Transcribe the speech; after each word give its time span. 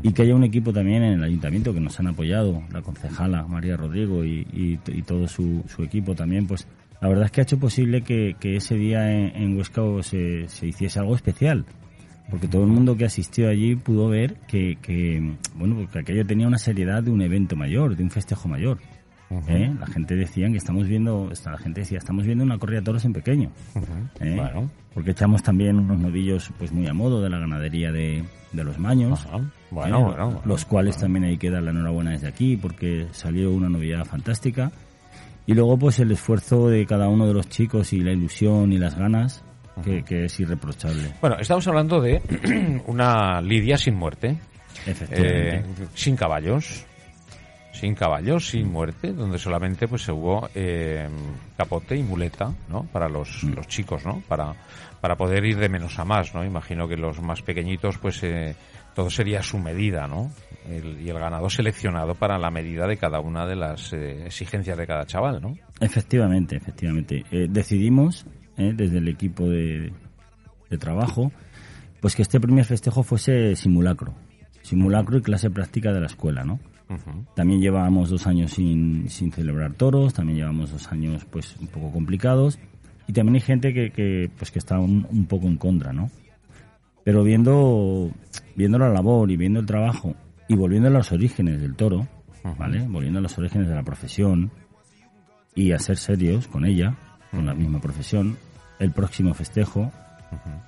Y 0.04 0.12
que 0.14 0.22
haya 0.22 0.36
un 0.36 0.44
equipo 0.44 0.72
también 0.72 1.02
en 1.04 1.14
el 1.14 1.24
ayuntamiento 1.24 1.74
que 1.74 1.80
nos 1.80 2.00
han 2.00 2.06
apoyado, 2.08 2.62
la 2.72 2.82
concejala 2.84 3.44
María 3.48 3.76
Rodrigo 3.78 4.24
y, 4.24 4.48
y- 4.54 4.80
y 4.92 5.02
todo 5.02 5.28
su, 5.28 5.64
su 5.68 5.84
equipo 5.84 6.14
también, 6.16 6.46
pues 6.46 6.68
la 7.02 7.10
verdad 7.10 7.26
es 7.26 7.32
que 7.32 7.42
ha 7.42 7.44
hecho 7.44 7.60
posible 7.60 8.02
que, 8.02 8.36
que 8.40 8.56
ese 8.56 8.76
día 8.76 9.12
en, 9.12 9.36
en 9.36 9.58
Huesca 9.58 9.82
se, 10.02 10.48
se 10.48 10.68
hiciese 10.68 11.00
algo 11.00 11.16
especial. 11.16 11.66
Porque 12.30 12.48
todo 12.48 12.64
el 12.64 12.68
mundo 12.70 12.98
que 12.98 13.06
asistió 13.06 13.48
allí 13.48 13.76
pudo 13.76 14.10
ver 14.10 14.36
que, 14.48 14.78
que, 14.82 15.36
bueno, 15.56 15.78
porque 15.78 16.00
aquello 16.00 16.26
tenía 16.26 16.48
una 16.48 16.58
seriedad 16.58 17.02
de 17.02 17.10
un 17.10 17.22
evento 17.22 17.56
mayor, 17.56 17.96
de 17.96 18.04
un 18.04 18.10
festejo 18.10 18.50
mayor. 18.50 18.80
¿eh? 19.48 19.74
La 19.80 19.88
gente 19.88 20.16
decía 20.16 20.50
que 20.50 20.58
estamos 20.58 20.88
viendo, 20.88 21.32
la 21.46 21.58
gente 21.58 21.82
decía, 21.82 21.98
estamos 21.98 22.26
viendo 22.26 22.44
una 22.44 22.58
corrida 22.58 22.80
de 22.80 22.86
toros 22.86 23.06
en 23.06 23.14
pequeño. 23.14 23.52
¿eh? 24.20 24.36
Bueno. 24.36 24.70
Porque 24.94 25.12
echamos 25.12 25.42
también 25.42 25.78
unos 25.78 26.00
novillos 26.00 26.52
pues 26.58 26.72
muy 26.74 26.88
a 26.88 26.94
modo 26.94 27.22
de 27.22 27.30
la 27.30 27.38
ganadería 27.40 27.94
de, 27.94 28.26
de 28.52 28.64
los 28.64 28.78
maños. 28.78 29.26
Bueno, 29.32 29.46
¿eh? 29.46 29.50
bueno, 29.72 30.26
bueno. 30.26 30.42
Los 30.44 30.66
cuales 30.66 30.98
también 30.98 31.26
hay 31.26 31.38
que 31.38 31.50
dar 31.50 31.64
la 31.64 31.72
enhorabuena 31.72 32.12
desde 32.12 32.28
aquí 32.28 32.58
porque 32.58 33.08
salió 33.12 33.52
una 33.52 33.70
novillada 33.70 34.04
fantástica. 34.04 34.72
Y 35.48 35.54
luego 35.56 35.78
pues 35.80 35.98
el 36.00 36.12
esfuerzo 36.12 36.68
de 36.70 36.86
cada 36.86 37.08
uno 37.08 37.26
de 37.26 37.34
los 37.34 37.50
chicos 37.50 37.92
y 37.94 38.02
la 38.02 38.12
ilusión 38.12 38.72
y 38.74 38.78
las 38.78 38.96
ganas 38.96 39.44
que, 39.84 40.04
que 40.04 40.26
es 40.26 40.40
irreprochable. 40.40 41.14
Bueno, 41.22 41.38
estamos 41.40 41.66
hablando 41.68 42.00
de 42.02 42.22
una 42.88 43.42
lidia 43.42 43.78
sin 43.78 43.96
muerte, 43.96 44.38
Efectivamente. 44.86 45.56
eh, 45.84 45.88
sin 45.96 46.16
caballos, 46.16 46.86
sin 47.72 47.96
caballos, 47.96 48.48
sin 48.50 48.72
muerte, 48.72 49.14
donde 49.14 49.38
solamente 49.38 49.88
pues 49.88 50.02
se 50.02 50.12
hubo 50.12 50.50
eh, 50.56 51.08
capote 51.56 51.96
y 51.96 52.04
muleta, 52.04 52.52
¿no? 52.70 52.84
Para 52.92 53.08
los, 53.08 53.44
Mm. 53.44 53.54
los 53.54 53.68
chicos, 53.68 54.06
¿no? 54.06 54.22
Para, 54.28 54.54
para 55.00 55.16
poder 55.16 55.46
ir 55.46 55.58
de 55.58 55.70
menos 55.70 55.98
a 56.00 56.04
más, 56.06 56.34
¿no? 56.34 56.44
Imagino 56.44 56.88
que 56.88 56.98
los 56.98 57.22
más 57.22 57.42
pequeñitos, 57.42 57.98
pues 58.00 58.22
eh, 58.24 58.56
todo 58.98 59.12
sería 59.12 59.44
su 59.44 59.60
medida, 59.60 60.08
¿no? 60.08 60.32
El- 60.68 61.00
y 61.00 61.10
el 61.10 61.20
ganado 61.20 61.52
seleccionado 61.52 62.16
para 62.16 62.40
la 62.40 62.50
medida 62.50 62.88
de 62.88 62.98
cada 62.98 63.20
una 63.20 63.46
de 63.46 63.56
las 63.56 63.94
eh, 63.94 64.26
exigencias 64.26 64.76
de 64.76 64.88
cada 64.88 65.06
chaval, 65.06 65.40
¿no? 65.40 65.56
Efectivamente, 65.80 66.56
efectivamente. 66.58 67.24
Eh, 67.32 67.46
decidimos, 67.48 68.26
eh, 68.58 68.74
desde 68.76 68.98
el 68.98 69.08
equipo 69.08 69.48
de, 69.48 69.94
de 70.72 70.78
trabajo, 70.80 71.32
pues 72.02 72.16
que 72.16 72.24
este 72.24 72.40
primer 72.40 72.66
festejo 72.66 73.04
fuese 73.04 73.56
simulacro. 73.56 74.16
Simulacro 74.64 75.18
y 75.18 75.22
clase 75.22 75.52
práctica 75.52 75.94
de 75.94 76.00
la 76.00 76.08
escuela, 76.08 76.44
¿no? 76.44 76.60
También 77.36 77.62
llevábamos 77.62 78.10
dos 78.10 78.26
años 78.26 78.52
sin, 78.54 79.10
sin 79.10 79.32
celebrar 79.32 79.74
toros, 79.74 80.16
también 80.16 80.40
llevamos 80.40 80.72
dos 80.72 80.92
años 80.92 81.24
pues 81.26 81.56
un 81.62 81.68
poco 81.68 81.92
complicados 81.92 82.58
y 83.08 83.14
también 83.14 83.36
hay 83.36 83.42
gente 83.42 83.74
que, 83.76 83.92
que 83.92 84.32
pues 84.40 84.50
que 84.50 84.58
está 84.58 84.80
un, 84.80 85.06
un 85.12 85.28
poco 85.28 85.46
en 85.48 85.58
contra, 85.58 85.94
¿no? 85.94 86.10
Pero 87.08 87.24
viendo, 87.24 88.12
viendo 88.58 88.78
la 88.78 88.90
labor 88.90 89.32
y 89.32 89.38
viendo 89.38 89.62
el 89.62 89.66
trabajo 89.66 90.14
y 90.50 90.58
volviendo 90.58 90.90
a 90.90 90.92
los 90.92 91.14
orígenes 91.14 91.62
del 91.62 91.74
toro, 91.74 92.06
¿vale? 92.60 92.86
Volviendo 92.86 93.20
a 93.20 93.22
los 93.22 93.38
orígenes 93.38 93.70
de 93.70 93.76
la 93.76 93.84
profesión 93.84 94.52
y 95.56 95.72
a 95.72 95.80
ser 95.80 95.96
serios 95.96 96.50
con 96.50 96.66
ella, 96.66 96.98
con 97.32 97.46
la 97.46 97.54
misma 97.54 97.80
profesión, 97.80 98.36
el 98.80 98.92
próximo 98.92 99.34
festejo 99.34 99.90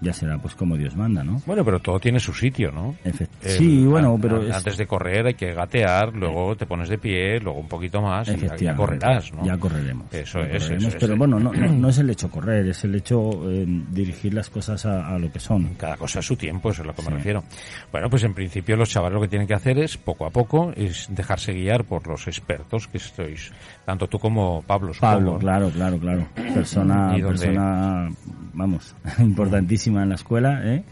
ya 0.01 0.13
será 0.13 0.37
pues 0.37 0.55
como 0.55 0.77
Dios 0.77 0.95
manda, 0.95 1.23
¿no? 1.23 1.41
Bueno, 1.45 1.63
pero 1.65 1.79
todo 1.79 1.99
tiene 1.99 2.19
su 2.19 2.33
sitio, 2.33 2.71
¿no? 2.71 2.95
Efect- 3.03 3.27
El- 3.43 3.49
sí, 3.51 3.85
bueno, 3.85 4.17
pero 4.21 4.37
an- 4.37 4.47
es- 4.49 4.55
antes 4.55 4.77
de 4.77 4.87
correr 4.87 5.25
hay 5.27 5.33
que 5.33 5.53
gatear, 5.53 6.13
luego 6.15 6.55
te 6.55 6.65
pones 6.65 6.87
de 6.89 6.97
pie, 6.97 7.39
luego 7.39 7.59
un 7.59 7.67
poquito 7.67 8.01
más 8.01 8.27
y 8.29 8.37
ya, 8.59 8.75
correrás, 8.75 9.33
¿no? 9.33 9.45
Ya 9.45 9.57
correremos. 9.57 10.13
Eso 10.13 10.39
Ya 10.39 10.45
es, 10.45 10.63
correremos, 10.63 10.87
eso 10.87 10.87
es. 10.87 10.95
Pero 11.03 11.17
bueno, 11.17 11.39
no, 11.39 11.51
no, 11.51 11.89
es 11.89 11.97
el 11.97 12.09
hecho 12.09 12.29
correr, 12.29 12.67
es 12.67 12.83
el 12.83 12.95
hecho 12.95 13.51
eh, 13.51 13.65
dirigir 13.91 14.33
las 14.33 14.49
cosas 14.49 14.85
a, 14.85 15.07
a 15.15 15.19
lo 15.19 15.31
que 15.31 15.39
son. 15.39 15.73
Cada 15.75 15.97
cosa 15.97 16.19
a 16.19 16.21
su 16.21 16.35
tiempo, 16.35 16.69
eso 16.71 16.81
es 16.81 16.85
a 16.85 16.91
lo 16.91 16.95
que 16.95 17.01
me 17.03 17.09
refiero. 17.17 17.43
Bueno, 17.91 18.09
pues 18.09 18.23
en 18.23 18.33
principio 18.33 18.75
los 18.77 18.89
chavales 18.89 19.15
lo 19.15 19.21
que 19.21 19.27
tienen 19.27 19.47
que 19.47 19.53
hacer 19.53 19.77
es, 19.79 19.97
poco 19.97 20.25
a 20.25 20.29
poco, 20.29 20.71
es 20.75 21.07
dejarse 21.09 21.53
guiar 21.53 21.83
por 21.83 22.07
los 22.07 22.27
expertos 22.27 22.87
que 22.87 22.99
sois, 22.99 23.51
tanto 23.85 24.07
tú 24.07 24.17
como 24.19 24.61
Pablo, 24.61 24.93
supongo, 24.93 25.13
Pablo, 25.13 25.37
claro, 25.39 25.69
claro, 25.71 25.97
claro. 25.99 26.27
Persona, 26.53 27.15
persona, 27.21 28.09
vamos, 28.53 28.95
importantísima 29.49 30.03
en 30.03 30.09
la 30.09 30.15
escuela, 30.15 30.61
¿eh? 30.63 30.83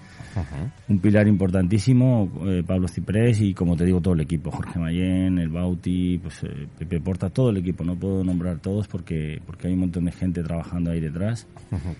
Un 0.87 0.99
pilar 0.99 1.27
importantísimo, 1.27 2.31
eh, 2.45 2.63
Pablo 2.65 2.87
Ciprés 2.87 3.41
y 3.41 3.55
como 3.55 3.75
te 3.75 3.85
digo 3.85 4.01
todo 4.01 4.13
el 4.13 4.21
equipo, 4.21 4.51
Jorge 4.51 4.77
Mayén, 4.77 5.39
el 5.39 5.49
Bauti, 5.49 6.19
pues 6.19 6.43
eh, 6.43 6.67
Pepe 6.77 6.99
Porta, 6.99 7.29
todo 7.31 7.49
el 7.49 7.57
equipo. 7.57 7.83
No 7.83 7.95
puedo 7.95 8.23
nombrar 8.23 8.59
todos 8.59 8.87
porque 8.87 9.41
porque 9.45 9.67
hay 9.67 9.73
un 9.73 9.79
montón 9.79 10.05
de 10.05 10.11
gente 10.11 10.43
trabajando 10.43 10.91
ahí 10.91 10.99
detrás. 10.99 11.47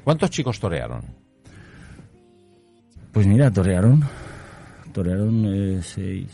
¿Cuántos 0.03 0.29
chicos 0.29 0.59
torearon? 0.59 1.01
Pues 3.11 3.25
mira, 3.25 3.49
torearon, 3.49 4.03
torearon 4.93 5.45
eh, 5.47 5.79
seis, 5.81 6.27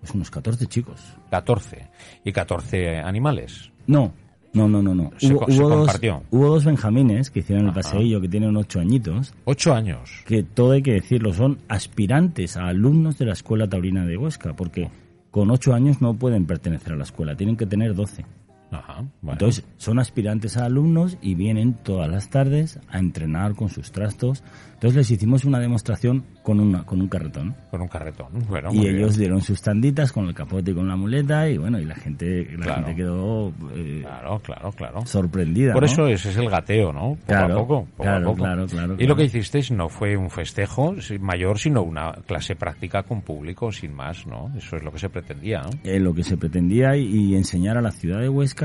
pues 0.00 0.14
unos 0.14 0.30
14 0.30 0.66
chicos. 0.66 1.00
14. 1.30 1.88
¿Y 2.24 2.32
14 2.32 2.98
animales? 2.98 3.72
No, 3.88 4.12
no, 4.54 4.66
no, 4.68 4.82
no, 4.82 4.94
no. 4.94 5.10
Se 5.18 5.28
se 5.28 5.34
dos, 5.34 5.46
compartió. 5.58 6.22
hubo 6.30 6.46
dos 6.48 6.64
benjamines 6.64 7.30
que 7.30 7.40
hicieron 7.40 7.64
el 7.66 7.70
Ajá. 7.70 7.80
paseillo, 7.82 8.20
que 8.20 8.28
tienen 8.28 8.56
ocho 8.56 8.80
añitos, 8.80 9.34
Ocho 9.44 9.74
años. 9.74 10.10
que 10.26 10.42
todo 10.42 10.72
hay 10.72 10.82
que 10.82 10.92
decirlo, 10.92 11.32
son 11.32 11.58
aspirantes 11.68 12.56
a 12.56 12.66
alumnos 12.68 13.18
de 13.18 13.26
la 13.26 13.32
Escuela 13.32 13.68
Taurina 13.68 14.04
de 14.04 14.16
Huesca, 14.16 14.54
porque 14.54 14.90
con 15.30 15.50
ocho 15.50 15.74
años 15.74 16.00
no 16.00 16.14
pueden 16.14 16.46
pertenecer 16.46 16.94
a 16.94 16.96
la 16.96 17.04
escuela, 17.04 17.36
tienen 17.36 17.56
que 17.56 17.66
tener 17.66 17.94
doce. 17.94 18.24
Ajá, 18.70 19.04
bueno. 19.22 19.32
Entonces, 19.32 19.64
son 19.78 19.98
aspirantes 19.98 20.56
a 20.56 20.64
alumnos 20.66 21.16
y 21.22 21.34
vienen 21.34 21.74
todas 21.82 22.08
las 22.10 22.28
tardes 22.28 22.78
a 22.90 22.98
entrenar 22.98 23.54
con 23.54 23.68
sus 23.70 23.92
trastos. 23.92 24.42
Entonces, 24.74 24.96
les 24.96 25.10
hicimos 25.10 25.44
una 25.44 25.58
demostración 25.58 26.24
con, 26.42 26.60
una, 26.60 26.84
con 26.84 27.00
un 27.00 27.08
carretón. 27.08 27.56
Con 27.70 27.80
un 27.80 27.88
carretón. 27.88 28.28
Bueno, 28.48 28.68
y 28.72 28.86
ellos 28.86 29.16
bien. 29.16 29.20
dieron 29.20 29.40
sus 29.40 29.60
tanditas 29.60 30.12
con 30.12 30.26
el 30.26 30.34
capote 30.34 30.70
y 30.70 30.74
con 30.74 30.86
la 30.86 30.94
muleta 30.96 31.48
y 31.48 31.58
bueno, 31.58 31.80
y 31.80 31.84
la 31.84 31.96
gente, 31.96 32.46
la 32.56 32.64
Claro. 32.64 32.84
gente 32.84 32.94
quedó 32.96 33.48
eh, 33.74 34.00
Claro, 34.02 34.38
claro, 34.40 34.72
claro. 34.72 35.06
sorprendida. 35.06 35.72
Por 35.72 35.82
¿no? 35.82 35.86
eso 35.86 36.06
ese 36.06 36.30
es 36.30 36.36
el 36.36 36.48
gateo, 36.48 36.92
¿no? 36.92 37.14
Poco 37.14 37.26
Claro, 37.26 37.54
a 37.54 37.58
poco. 37.58 37.80
Poco 37.86 38.02
claro, 38.02 38.18
a 38.18 38.30
poco. 38.30 38.36
claro, 38.42 38.66
claro, 38.66 38.96
Y 38.98 39.06
lo 39.06 39.16
que 39.16 39.24
hicisteis 39.24 39.70
no 39.72 39.88
fue 39.88 40.16
un 40.16 40.30
festejo 40.30 40.94
mayor, 41.20 41.58
sino 41.58 41.82
una 41.82 42.12
clase 42.26 42.54
práctica 42.54 43.02
con 43.02 43.22
público, 43.22 43.72
sin 43.72 43.94
más, 43.94 44.26
¿no? 44.26 44.52
Eso 44.56 44.76
es 44.76 44.82
lo 44.84 44.92
que 44.92 44.98
se 45.00 45.08
pretendía, 45.08 45.62
¿no? 45.62 45.70
Eh, 45.82 45.98
lo 45.98 46.14
que 46.14 46.22
se 46.22 46.36
pretendía 46.36 46.96
y, 46.96 47.04
y 47.32 47.34
enseñar 47.34 47.76
a 47.78 47.82
la 47.82 47.90
ciudad 47.90 48.20
de 48.20 48.28
Huesca 48.28 48.57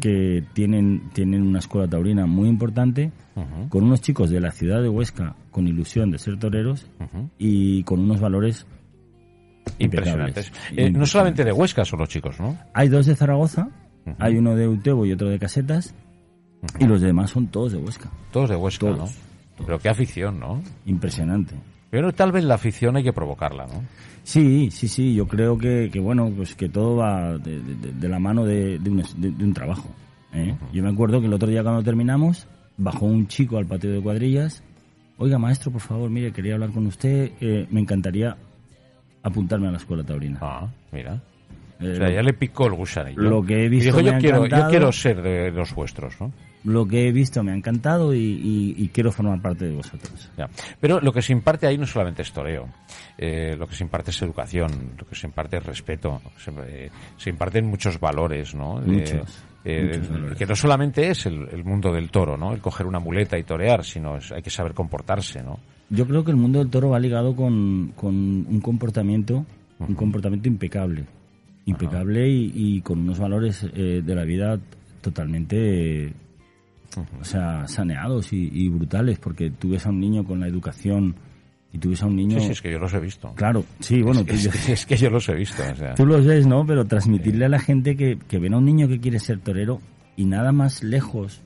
Que 0.00 0.44
tienen, 0.52 1.08
tienen 1.14 1.42
una 1.42 1.60
escuela 1.60 1.88
taurina 1.88 2.26
muy 2.26 2.48
importante 2.48 3.10
con 3.70 3.84
unos 3.84 4.02
chicos 4.02 4.28
de 4.28 4.38
la 4.38 4.50
ciudad 4.50 4.82
de 4.82 4.88
Huesca 4.88 5.34
con 5.50 5.66
ilusión 5.66 6.10
de 6.10 6.18
ser 6.18 6.38
toreros 6.38 6.86
y 7.38 7.82
con 7.84 8.00
unos 8.00 8.20
valores 8.20 8.66
Impresionantes. 9.78 10.52
Eh, 10.76 10.90
no 10.90 11.06
solamente 11.06 11.44
de 11.44 11.52
Huesca 11.52 11.84
son 11.84 12.00
los 12.00 12.08
chicos, 12.08 12.38
¿no? 12.40 12.58
Hay 12.74 12.88
dos 12.88 13.06
de 13.06 13.14
Zaragoza, 13.14 13.68
hay 14.18 14.36
uno 14.36 14.54
de 14.54 14.68
Utebo 14.68 15.06
y 15.06 15.12
otro 15.12 15.28
de 15.28 15.38
Casetas 15.38 15.94
y 16.78 16.84
los 16.84 17.00
demás 17.00 17.30
son 17.30 17.48
todos 17.48 17.72
de 17.72 17.78
Huesca. 17.78 18.10
Todos 18.30 18.50
de 18.50 18.56
Huesca, 18.56 18.86
Todos. 18.86 18.98
¿no? 18.98 19.64
Pero 19.64 19.78
qué 19.78 19.88
afición, 19.88 20.40
¿no? 20.40 20.62
Impresionante. 20.86 21.54
Pero 21.92 22.10
tal 22.14 22.32
vez 22.32 22.42
la 22.42 22.54
afición 22.54 22.96
hay 22.96 23.02
que 23.04 23.12
provocarla, 23.12 23.66
¿no? 23.66 23.84
Sí, 24.24 24.70
sí, 24.70 24.88
sí, 24.88 25.14
yo 25.14 25.28
creo 25.28 25.58
que, 25.58 25.90
que 25.92 26.00
bueno, 26.00 26.32
pues 26.34 26.54
que 26.54 26.70
todo 26.70 26.96
va 26.96 27.36
de, 27.36 27.60
de- 27.60 27.92
de 27.92 28.08
la 28.08 28.18
mano 28.18 28.46
de, 28.46 28.78
de 28.78 28.88
un, 28.90 29.00
es- 29.00 29.20
de- 29.20 29.30
de 29.30 29.44
un 29.44 29.52
trabajo. 29.52 29.90
¿eh? 30.32 30.54
Yo 30.72 30.82
me 30.82 30.88
acuerdo 30.88 31.20
que 31.20 31.26
el 31.26 31.34
otro 31.34 31.48
día 31.50 31.62
cuando 31.62 31.82
terminamos, 31.82 32.46
bajó 32.78 33.04
un 33.04 33.26
chico 33.28 33.58
al 33.58 33.66
patio 33.66 33.92
de 33.92 34.00
cuadrillas, 34.00 34.62
oiga 35.18 35.38
maestro, 35.38 35.70
por 35.70 35.82
favor, 35.82 36.08
mire, 36.08 36.32
quería 36.32 36.54
hablar 36.54 36.70
con 36.70 36.86
usted, 36.86 37.32
eh, 37.42 37.66
me 37.70 37.80
encantaría 37.80 38.38
apuntarme 39.22 39.68
a 39.68 39.72
la 39.72 39.76
escuela 39.76 40.02
taurina. 40.02 40.38
Ah, 40.40 40.68
mira. 40.92 41.20
Eh, 41.78 41.92
O 41.92 41.96
sea, 41.96 42.10
ya 42.10 42.22
le 42.22 42.32
picó 42.32 42.68
el 42.68 42.72
gusanillo. 42.72 43.20
lo 43.20 43.42
que 43.44 43.66
he 43.66 43.68
visto 43.68 43.84
Y 43.84 43.86
dijo, 43.90 43.96
me 43.98 44.04
yo 44.04 44.16
ha 44.16 44.18
quiero, 44.18 44.38
yo 44.38 44.44
encantado". 44.46 44.70
quiero 44.70 44.92
ser 44.92 45.20
de 45.20 45.50
los 45.50 45.74
vuestros, 45.74 46.18
¿no? 46.20 46.32
Lo 46.64 46.86
que 46.86 47.08
he 47.08 47.12
visto 47.12 47.42
me 47.42 47.50
ha 47.52 47.56
encantado 47.56 48.14
y, 48.14 48.18
y- 48.18 48.74
y 48.78 48.88
quiero 48.88 49.10
formar 49.10 49.40
parte 49.42 49.64
de 49.66 49.74
vosotros. 49.74 50.30
Ya. 50.38 50.48
Pero 50.80 51.00
lo 51.00 51.12
que 51.12 51.20
se 51.20 51.32
imparte 51.32 51.66
ahí 51.66 51.76
no 51.76 51.86
solamente 51.86 52.22
es 52.22 52.32
toreo, 52.32 52.68
eh, 53.18 53.56
lo 53.58 53.66
que 53.66 53.74
se 53.74 53.82
imparte 53.82 54.10
es 54.12 54.22
educación, 54.22 54.70
lo 54.96 55.04
que 55.06 55.14
se 55.16 55.26
imparte 55.26 55.56
es 55.56 55.66
respeto, 55.66 56.20
se, 56.38 56.52
eh, 56.68 56.90
se 57.16 57.30
imparten 57.30 57.66
muchos 57.66 57.98
valores, 57.98 58.54
¿no? 58.54 58.80
Muchos, 58.80 59.42
eh, 59.64 60.00
muchos. 60.08 60.38
Que 60.38 60.46
no 60.46 60.54
solamente 60.54 61.08
es 61.10 61.26
el, 61.26 61.48
el 61.50 61.64
mundo 61.64 61.92
del 61.92 62.10
toro, 62.10 62.36
¿no? 62.36 62.52
El 62.52 62.60
coger 62.60 62.86
una 62.86 63.00
muleta 63.00 63.36
y 63.36 63.42
torear, 63.42 63.84
sino 63.84 64.16
es- 64.16 64.30
hay 64.30 64.42
que 64.42 64.50
saber 64.50 64.72
comportarse, 64.72 65.42
¿no? 65.42 65.58
Yo 65.90 66.06
creo 66.06 66.22
que 66.24 66.30
el 66.30 66.36
mundo 66.36 66.60
del 66.60 66.70
toro 66.70 66.90
va 66.90 67.00
ligado 67.00 67.34
con, 67.34 67.92
con 67.96 68.14
un 68.14 68.60
comportamiento, 68.60 69.44
un 69.80 69.94
comportamiento 69.96 70.48
impecable, 70.48 71.04
impecable 71.66 72.28
y, 72.28 72.52
y 72.54 72.80
con 72.82 73.00
unos 73.00 73.18
valores 73.18 73.62
de 73.74 74.14
la 74.14 74.22
vida 74.24 74.58
totalmente, 75.02 76.12
o 76.98 77.24
sea, 77.24 77.66
saneados 77.68 78.32
y, 78.32 78.48
y 78.52 78.68
brutales, 78.68 79.18
porque 79.18 79.50
tú 79.50 79.70
ves 79.70 79.86
a 79.86 79.90
un 79.90 80.00
niño 80.00 80.24
con 80.24 80.40
la 80.40 80.46
educación 80.48 81.14
y 81.72 81.78
tú 81.78 81.90
ves 81.90 82.02
a 82.02 82.06
un 82.06 82.16
niño, 82.16 82.38
Sí, 82.38 82.46
sí, 82.46 82.52
es 82.52 82.62
que 82.62 82.70
yo 82.72 82.78
los 82.78 82.92
he 82.94 83.00
visto. 83.00 83.32
claro, 83.34 83.64
sí, 83.80 84.02
bueno, 84.02 84.24
tú, 84.24 84.34
es, 84.34 84.68
es 84.68 84.86
que 84.86 84.96
yo 84.96 85.08
los 85.10 85.28
he 85.28 85.34
visto, 85.34 85.62
o 85.72 85.74
sea. 85.76 85.94
tú 85.94 86.04
los 86.06 86.24
ves, 86.26 86.46
¿no? 86.46 86.66
Pero 86.66 86.84
transmitirle 86.84 87.46
a 87.46 87.48
la 87.48 87.58
gente 87.58 87.96
que, 87.96 88.18
que 88.28 88.38
ven 88.38 88.54
a 88.54 88.58
un 88.58 88.64
niño 88.66 88.88
que 88.88 89.00
quiere 89.00 89.18
ser 89.18 89.38
torero 89.38 89.80
y 90.16 90.26
nada 90.26 90.52
más 90.52 90.82
lejos 90.82 91.40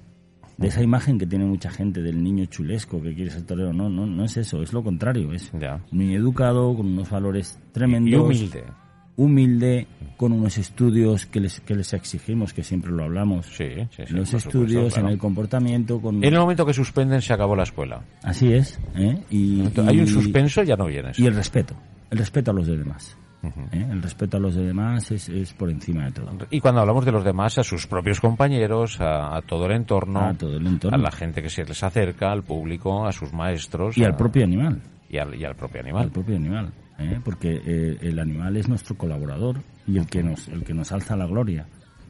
de 0.57 0.69
esa 0.69 0.83
imagen 0.83 1.19
que 1.19 1.27
tiene 1.27 1.45
mucha 1.45 1.71
gente 1.71 2.01
del 2.03 2.23
niño 2.25 2.47
chulesco 2.47 3.01
que 3.03 3.15
quiere 3.15 3.31
ser 3.31 3.43
torero, 3.43 3.73
no, 3.75 3.89
no, 3.91 4.07
no 4.07 4.25
es 4.25 4.37
eso, 4.39 4.63
es 4.63 4.73
lo 4.73 4.83
contrario, 4.83 5.33
es 5.33 5.53
Ya. 5.61 5.81
un 5.93 5.99
niño 5.99 6.19
educado, 6.19 6.75
con 6.75 6.87
unos 6.87 7.11
valores 7.11 7.59
tremendos, 7.73 8.11
Y 8.13 8.17
humilde. 8.17 8.65
Humilde, 9.17 9.87
con 10.17 10.33
unos 10.33 10.59
estudios 10.59 11.27
que 11.27 11.41
les, 11.41 11.61
que 11.61 11.75
les 11.75 11.93
exigimos, 11.95 12.53
que 12.53 12.63
siempre 12.63 12.91
lo 12.93 13.05
hablamos, 13.05 13.47
Sí, 13.47 13.65
sí, 13.91 14.03
sí, 14.07 14.15
los 14.15 14.29
supuesto, 14.29 14.37
estudios, 14.49 14.93
claro. 14.95 15.09
en 15.09 15.13
el 15.15 15.19
comportamiento, 15.19 16.01
con... 16.01 16.23
En 16.25 16.33
el 16.35 16.39
momento 16.41 16.65
que 16.67 16.73
suspenden 16.73 17.21
se 17.23 17.33
acabó 17.33 17.57
la 17.57 17.63
escuela. 17.65 18.03
Así 18.23 18.53
es, 18.53 18.79
¿eh? 18.95 19.19
Y, 19.31 19.63
Hay 19.87 20.01
un 20.01 20.07
suspenso, 20.07 20.63
ya 20.63 20.77
no 20.77 20.87
vienes. 20.87 21.19
Y 21.19 21.27
el 21.27 21.35
respeto, 21.35 21.75
el 22.11 22.19
respeto 22.19 22.51
a 22.51 22.55
los 22.55 22.67
de 22.67 22.77
demás. 22.77 23.17
¿eh? 23.73 23.87
El 23.91 24.03
respeto 24.03 24.37
a 24.39 24.41
los 24.41 24.55
de 24.55 24.65
demás 24.67 25.11
es, 25.13 25.29
es 25.29 25.53
por 25.53 25.71
encima 25.71 26.05
de 26.07 26.13
todo. 26.13 26.31
Y 26.51 26.61
cuando 26.61 26.81
hablamos 26.81 27.05
de 27.05 27.13
los 27.13 27.25
demás, 27.25 27.59
a 27.59 27.63
sus 27.63 27.87
propios 27.87 28.21
compañeros, 28.21 29.01
a, 29.01 29.37
a 29.37 29.43
todo 29.43 29.67
el 29.67 29.73
entorno, 29.73 30.21
A 30.21 30.35
todo 30.35 30.57
el 30.57 30.67
entorno. 30.67 30.97
a 30.97 31.01
la 31.01 31.11
gente 31.13 31.43
que 31.43 31.49
se 31.51 31.65
les 31.65 31.83
acerca, 31.83 32.33
al 32.33 32.43
público, 32.43 33.07
a 33.07 33.13
sus 33.13 33.33
maestros. 33.33 33.97
Y 33.97 34.05
a- 34.05 34.09
al 34.09 34.17
propio 34.17 34.45
animal. 34.45 34.81
y 35.09 35.19
al, 35.19 35.35
y 35.35 35.45
al 35.45 35.55
propio 35.55 35.81
al 35.81 35.87
animal. 35.87 36.11
propio 36.11 36.37
animal, 36.37 36.73
¿eh? 36.99 37.21
porque 37.25 37.61
eh, 37.65 37.99
el 38.01 38.19
animal 38.19 38.57
es 38.57 38.69
nuestro 38.69 38.97
colaborador 38.97 39.61
y 39.87 39.99
el 39.99 40.07
que 40.07 40.23
nos 40.23 40.49
el 40.49 40.65
que 40.65 40.75
nos 40.75 40.93
alza 40.93 41.17
la 41.17 41.27
gloria, 41.27 41.67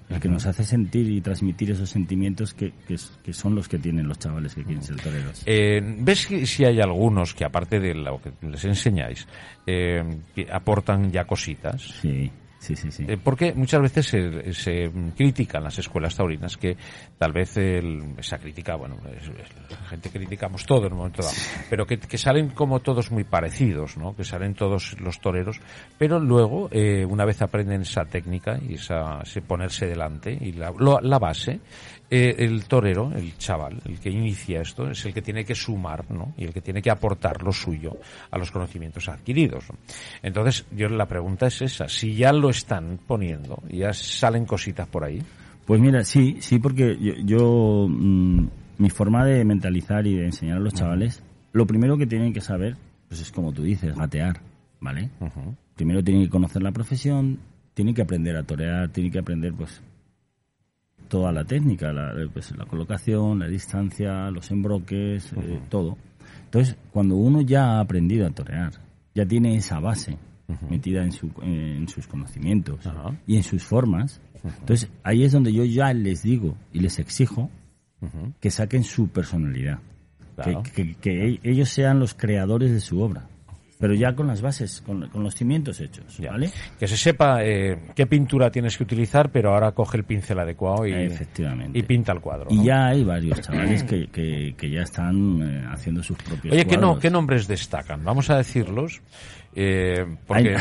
el 0.09 0.21
que 0.21 0.29
nos 0.29 0.47
hace 0.47 0.65
sentir 0.65 1.11
y 1.11 1.21
transmitir 1.21 1.73
esos 1.73 1.91
sentimientos 1.91 2.55
que, 2.55 2.73
que, 2.87 3.33
son 3.33 3.55
los 3.55 3.69
que 3.69 3.79
tienen 3.79 4.07
los 4.07 4.19
chavales 4.19 4.55
que 4.55 4.63
quieren 4.63 4.83
ser 4.83 4.97
toreros. 4.97 5.43
Eh, 5.47 5.81
¿Ves 6.01 6.21
si, 6.21 6.47
si 6.47 6.65
hay 6.65 6.81
algunos 6.81 7.35
que, 7.35 7.45
aparte 7.45 7.81
de 7.81 7.95
lo 7.95 8.21
que 8.21 8.33
les 8.47 8.65
enseñáis, 8.65 9.27
eh, 9.67 10.03
que 10.35 10.47
aportan 10.51 11.11
ya 11.11 11.25
cositas? 11.25 11.83
Sí, 12.01 12.31
sí, 12.67 12.77
sí, 12.77 12.91
sí. 12.91 13.05
Eh, 13.09 13.17
porque 13.23 13.53
muchas 13.55 13.81
veces 13.81 14.07
se, 14.07 14.53
se 14.53 14.91
critican 15.17 15.63
las 15.63 15.79
escuelas 15.79 16.17
taurinas 16.17 16.57
que 16.57 16.77
tal 17.19 17.33
vez 17.33 17.57
el- 17.57 18.15
esa 18.19 18.39
crítica, 18.39 18.75
bueno, 18.77 18.97
es- 19.17 19.29
es- 19.29 19.71
la 19.71 19.87
gente 19.89 20.11
criticamos 20.11 20.67
todo 20.67 20.87
en 20.87 20.93
un 20.93 20.99
momento 20.99 21.23
dado, 21.23 21.35
pero 21.71 21.87
que, 21.87 21.99
que 21.99 22.19
salen 22.19 22.49
como 22.51 22.81
todos 22.81 23.11
muy 23.11 23.25
parecidos, 23.25 23.97
¿no? 23.97 24.15
Que 24.17 24.25
salen 24.25 24.55
todos 24.55 24.99
los 25.01 25.21
toreros, 25.21 25.61
pero 25.99 26.19
luego, 26.19 26.69
eh, 26.73 27.05
una 27.05 27.25
vez 27.25 27.41
aprenden 27.43 27.83
esa 27.83 28.05
técnica 28.05 28.59
y 28.61 28.75
esa, 28.75 29.21
ese 29.23 29.41
ponerse 29.43 29.87
delante 29.87 30.37
y 30.41 30.53
la, 30.53 30.73
lo- 30.77 31.01
la 31.01 31.19
base, 31.19 31.61
eh, 32.09 32.37
el 32.39 32.65
torero, 32.67 33.11
el 33.15 33.37
chaval, 33.37 33.81
el 33.85 33.99
que 33.99 34.11
inicia 34.11 34.61
esto, 34.61 34.89
es 34.91 35.05
el 35.07 35.13
que 35.13 35.23
tiene 35.23 35.45
que 35.45 35.55
sumar, 35.55 36.09
¿no? 36.11 36.35
Y 36.37 36.45
el 36.45 36.53
que 36.53 36.61
tiene 36.61 36.81
que 36.81 36.91
aportar 36.91 37.43
lo 37.43 37.53
suyo 37.53 37.97
a 38.31 38.39
los 38.39 38.51
conocimientos 38.51 39.09
adquiridos. 39.09 39.65
¿no? 39.71 39.79
Entonces, 40.23 40.67
yo 40.71 40.89
la 40.89 41.07
pregunta 41.07 41.47
es 41.49 41.63
esa, 41.63 41.89
si 41.89 42.15
ya 42.15 42.33
lo 42.33 42.51
están 42.51 43.01
poniendo, 43.07 43.63
ya 43.69 43.93
salen 43.93 44.45
cositas 44.47 44.87
por 44.87 45.05
ahí. 45.05 45.21
Pues 45.67 45.81
mira, 45.81 46.05
sí, 46.05 46.37
sí, 46.41 46.61
porque 46.61 46.97
yo, 47.01 47.15
yo, 47.25 47.87
mm, 47.89 48.49
mi 48.79 48.91
forma 48.91 49.25
de 49.25 49.45
mentalizar 49.45 50.07
y 50.07 50.15
de 50.15 50.27
enseñar 50.27 50.59
a 50.59 50.61
los 50.61 50.75
chavales, 50.75 51.23
lo 51.53 51.67
primero 51.67 51.97
que 51.97 52.07
tienen 52.07 52.33
que 52.33 52.41
saber, 52.41 52.77
pues 53.09 53.21
es 53.21 53.33
como 53.33 53.53
tú 53.53 53.63
dices, 53.63 53.97
gatear, 53.97 54.41
¿vale? 54.81 55.11
Primero 55.75 56.05
tienen 56.05 56.25
que 56.25 56.31
conocer 56.31 56.63
la 56.63 56.71
profesión, 56.71 57.39
tienen 57.75 57.95
que 57.95 58.03
aprender 58.03 58.37
a 58.37 58.43
torear, 58.43 58.89
tienen 58.91 59.13
que 59.13 59.19
aprender, 59.19 59.53
pues, 59.55 59.83
toda 61.09 61.33
la 61.33 61.45
técnica, 61.45 61.93
la, 61.93 62.13
pues, 62.33 62.57
la 62.57 62.65
colocación, 62.67 63.39
la 63.39 63.49
distancia, 63.49 64.31
los 64.31 64.51
embroques, 64.51 65.33
eh, 65.35 65.61
todo. 65.69 65.97
Entonces, 66.45 66.77
cuando 66.93 67.17
uno 67.17 67.41
ya 67.41 67.73
ha 67.77 67.81
aprendido 67.81 68.27
a 68.27 68.31
torear, 68.31 68.73
ya 69.15 69.27
tiene 69.27 69.57
esa 69.57 69.81
base 69.81 70.17
metida 70.71 71.03
en, 71.03 71.11
su, 71.13 71.31
en 71.43 71.89
sus 71.89 72.07
conocimientos 72.07 72.79
y 73.27 73.37
en 73.37 73.43
sus 73.43 73.65
formas, 73.65 74.21
entonces 74.61 74.89
ahí 75.03 75.25
es 75.25 75.33
donde 75.33 75.53
yo 75.53 75.65
ya 75.65 75.93
les 75.93 76.23
digo 76.23 76.55
y 76.73 76.79
les 76.81 76.99
exijo 77.01 77.51
que 78.41 78.51
saquen 78.51 78.85
su 78.85 79.09
personalidad, 79.09 79.79
Claro. 80.37 80.63
que, 80.63 80.95
que- 80.95 80.95
que 80.97 81.41
ellos 81.43 81.69
sean 81.71 81.99
los 81.99 82.15
creadores 82.15 82.71
de 82.71 82.81
su 82.81 83.01
obra, 83.01 83.27
pero 83.79 83.95
ya 83.95 84.15
con 84.15 84.27
las 84.27 84.41
bases, 84.41 84.81
con, 84.85 85.09
con 85.09 85.23
los 85.23 85.35
cimientos 85.35 85.81
hechos, 85.81 86.17
Ya. 86.19 86.31
¿vale? 86.31 86.51
Que 86.79 86.87
se 86.89 86.97
sepa 86.97 87.45
eh, 87.45 87.79
qué 87.95 88.07
pintura 88.07 88.51
tienes 88.51 88.77
que 88.77 88.85
utilizar, 88.85 89.31
pero 89.31 89.53
ahora 89.55 89.73
coge 89.73 89.99
el 89.99 90.05
pincel 90.05 90.39
adecuado 90.39 90.87
y, 90.87 90.93
Efectivamente. 90.93 91.79
y 91.79 91.83
pinta 91.83 92.13
el 92.13 92.21
cuadro. 92.21 92.47
Y 92.51 92.65
ya 92.65 92.87
hay 92.87 93.05
varios 93.05 93.41
chavales 93.41 93.85
que, 93.85 94.07
que, 94.09 94.55
que 94.57 94.71
ya 94.71 94.81
están 94.83 95.43
eh, 95.43 95.67
haciendo 95.71 96.03
sus 96.03 96.17
propios 96.19 96.55
Oye, 96.55 96.65
¿qué, 96.67 96.77
no. 96.77 96.99
¿qué 96.99 97.11
nombres 97.11 97.47
destacan? 97.47 98.03
Vamos 98.05 98.31
a 98.31 98.39
decirlos. 98.39 99.01
Eh, 99.59 100.05
Ay, 100.07 100.17
porque, 100.27 100.57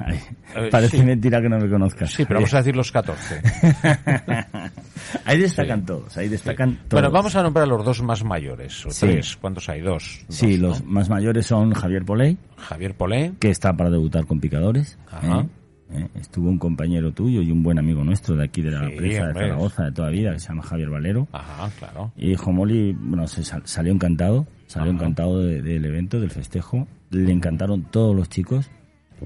ay, 0.00 0.18
Eh, 0.56 0.68
parece 0.70 0.96
sí. 0.98 1.02
mentira 1.04 1.40
que 1.40 1.48
no 1.48 1.58
me 1.58 1.68
conozcas. 1.70 2.10
sí, 2.12 2.24
pero 2.24 2.40
vamos 2.40 2.52
a 2.54 2.58
decir 2.58 2.74
los 2.76 2.90
14. 2.92 3.40
ahí 5.24 5.38
destacan 5.38 5.84
todos, 5.86 6.16
ahí 6.16 6.28
destacan 6.28 6.76
todos. 6.88 6.90
Bueno, 6.90 7.10
vamos 7.10 7.34
a 7.36 7.42
nombrar 7.42 7.64
a 7.64 7.68
los 7.68 7.84
dos 7.84 8.02
más 8.02 8.24
mayores, 8.24 8.86
o 8.86 8.90
Sí. 8.90 9.06
tres. 9.06 9.36
¿Cuántos 9.40 9.68
hay? 9.68 9.80
Dos. 9.80 10.24
Sí, 10.28 10.56
Dos, 10.56 10.60
¿no? 10.60 10.68
los 10.68 10.84
más 10.84 11.08
mayores 11.10 11.46
son 11.46 11.72
Javier 11.72 12.04
Poley, 12.04 12.38
Javier 12.56 12.94
Polé. 12.96 13.32
que 13.40 13.50
está 13.50 13.76
para 13.76 13.90
debutar 13.90 14.26
con 14.26 14.40
picadores. 14.40 14.98
Ajá. 15.10 15.40
¿eh? 15.40 15.46
¿eh? 16.00 16.08
Estuvo 16.14 16.48
un 16.48 16.58
compañero 16.58 17.12
tuyo 17.12 17.42
y 17.42 17.50
un 17.50 17.62
buen 17.62 17.78
amigo 17.78 18.02
nuestro 18.04 18.34
de 18.36 18.44
aquí 18.44 18.62
de 18.62 18.70
la 18.70 18.80
presa 18.96 19.26
de. 19.28 19.34
Zaragoza 19.34 19.84
de 19.84 19.92
toda 19.92 20.08
vida, 20.10 20.32
que 20.32 20.38
se 20.40 20.48
llama 20.48 20.62
Javier 20.62 20.90
Valero. 20.90 21.28
Ajá, 21.32 21.70
claro. 21.78 22.12
Y 22.16 22.34
Jomoli, 22.34 22.92
bueno, 22.98 23.26
se 23.26 23.44
sal- 23.44 23.62
salió 23.66 23.92
encantado, 23.92 24.46
salió 24.66 24.90
Ajá. 24.92 24.96
encantado 25.00 25.40
de- 25.40 25.60
del 25.62 25.84
evento, 25.84 26.18
del 26.20 26.30
festejo. 26.30 26.86
Le 27.10 27.30
encantaron 27.30 27.82
todos 27.90 28.16
los 28.16 28.28
chicos. 28.30 28.70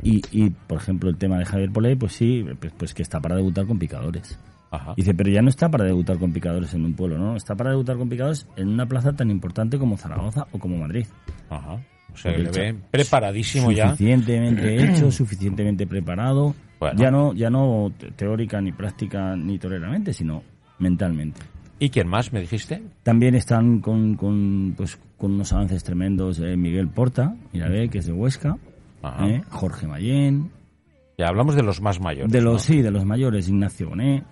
Y, 0.02 0.20
y, 0.30 0.50
por 0.50 0.76
ejemplo, 0.78 1.08
el 1.08 1.16
tema 1.16 1.38
de 1.38 1.46
Javier 1.46 1.70
Poley, 1.70 1.94
pues 1.96 2.12
sí, 2.12 2.44
pues, 2.60 2.70
pues 2.76 2.92
que 2.92 3.02
está 3.02 3.18
para 3.20 3.36
debutar 3.36 3.64
con 3.66 3.78
picadores. 3.78 4.38
Ajá. 4.76 4.94
Dice, 4.96 5.14
pero 5.14 5.30
ya 5.30 5.42
no 5.42 5.48
está 5.48 5.70
para 5.70 5.84
debutar 5.84 6.18
con 6.18 6.32
picadores 6.32 6.72
en 6.74 6.84
un 6.84 6.94
pueblo, 6.94 7.18
¿no? 7.18 7.36
Está 7.36 7.54
para 7.54 7.70
debutar 7.70 7.96
con 7.96 8.08
picadores 8.08 8.46
en 8.56 8.68
una 8.68 8.86
plaza 8.86 9.12
tan 9.14 9.30
importante 9.30 9.78
como 9.78 9.96
Zaragoza 9.96 10.46
o 10.52 10.58
como 10.58 10.76
Madrid. 10.76 11.06
Ajá. 11.50 11.74
O 12.12 12.16
sea, 12.16 12.32
que 12.32 12.38
le 12.38 12.44
Porque 12.44 12.60
ve 12.72 12.78
preparadísimo 12.90 13.72
ya. 13.72 13.90
Suficientemente 13.90 14.84
hecho, 14.84 15.10
suficientemente 15.10 15.86
preparado. 15.86 16.54
Bueno. 16.78 16.98
Ya 17.00 17.10
no 17.10 17.32
ya 17.32 17.50
no 17.50 17.90
te- 17.96 18.10
teórica, 18.12 18.60
ni 18.60 18.72
práctica, 18.72 19.34
ni 19.36 19.58
toleramente, 19.58 20.12
sino 20.12 20.42
mentalmente. 20.78 21.40
¿Y 21.78 21.90
quién 21.90 22.08
más 22.08 22.32
me 22.32 22.40
dijiste? 22.40 22.82
También 23.02 23.34
están 23.34 23.80
con, 23.80 24.14
con, 24.16 24.72
pues, 24.76 24.98
con 25.18 25.32
unos 25.32 25.52
avances 25.52 25.84
tremendos 25.84 26.38
eh, 26.40 26.56
Miguel 26.56 26.88
Porta, 26.88 27.34
mira 27.52 27.68
que 27.88 27.98
es 27.98 28.06
de 28.06 28.12
Huesca, 28.12 28.56
eh, 29.20 29.42
Jorge 29.50 29.86
Mayén, 29.86 30.50
Ya 31.18 31.28
hablamos 31.28 31.54
de 31.56 31.62
los 31.62 31.80
más 31.80 32.00
mayores. 32.00 32.30
de 32.30 32.40
los 32.40 32.52
¿no? 32.54 32.58
sí, 32.58 32.82
de 32.82 32.90
los 32.90 33.04
mayores, 33.04 33.48
Ignacio 33.48 33.88
Bonet, 33.88 34.24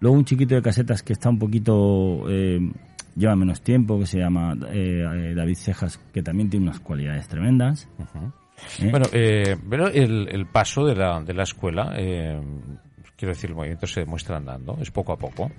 luego 0.00 0.16
un 0.16 0.24
chiquito 0.24 0.54
de 0.54 0.62
casetas 0.62 1.02
que 1.02 1.12
está 1.12 1.28
un 1.28 1.38
poquito 1.38 2.28
eh, 2.30 2.60
lleva 3.16 3.36
menos 3.36 3.60
tiempo, 3.62 3.98
que 3.98 4.06
se 4.06 4.18
llama 4.18 4.54
eh, 4.70 5.02
eh, 5.02 5.34
David 5.34 5.56
Cejas, 5.56 5.98
que 6.12 6.22
también 6.22 6.50
tiene 6.50 6.66
unas 6.66 6.80
cualidades 6.80 7.28
tremendas. 7.28 7.88
¿eh? 8.80 8.90
Bueno, 8.90 9.06
eh, 9.12 9.56
pero 9.68 9.88
el, 9.88 10.28
el 10.30 10.46
paso 10.46 10.84
de 10.84 10.94
la, 10.94 11.20
de 11.20 11.34
la 11.34 11.42
escuela, 11.42 11.94
eh, 11.96 12.40
quiero 13.16 13.34
decir, 13.34 13.50
el 13.50 13.56
movimiento 13.56 13.86
se 13.86 14.00
demuestra 14.00 14.36
andando, 14.36 14.76
es 14.80 14.90
poco 14.90 15.12
a 15.12 15.16
poco. 15.16 15.50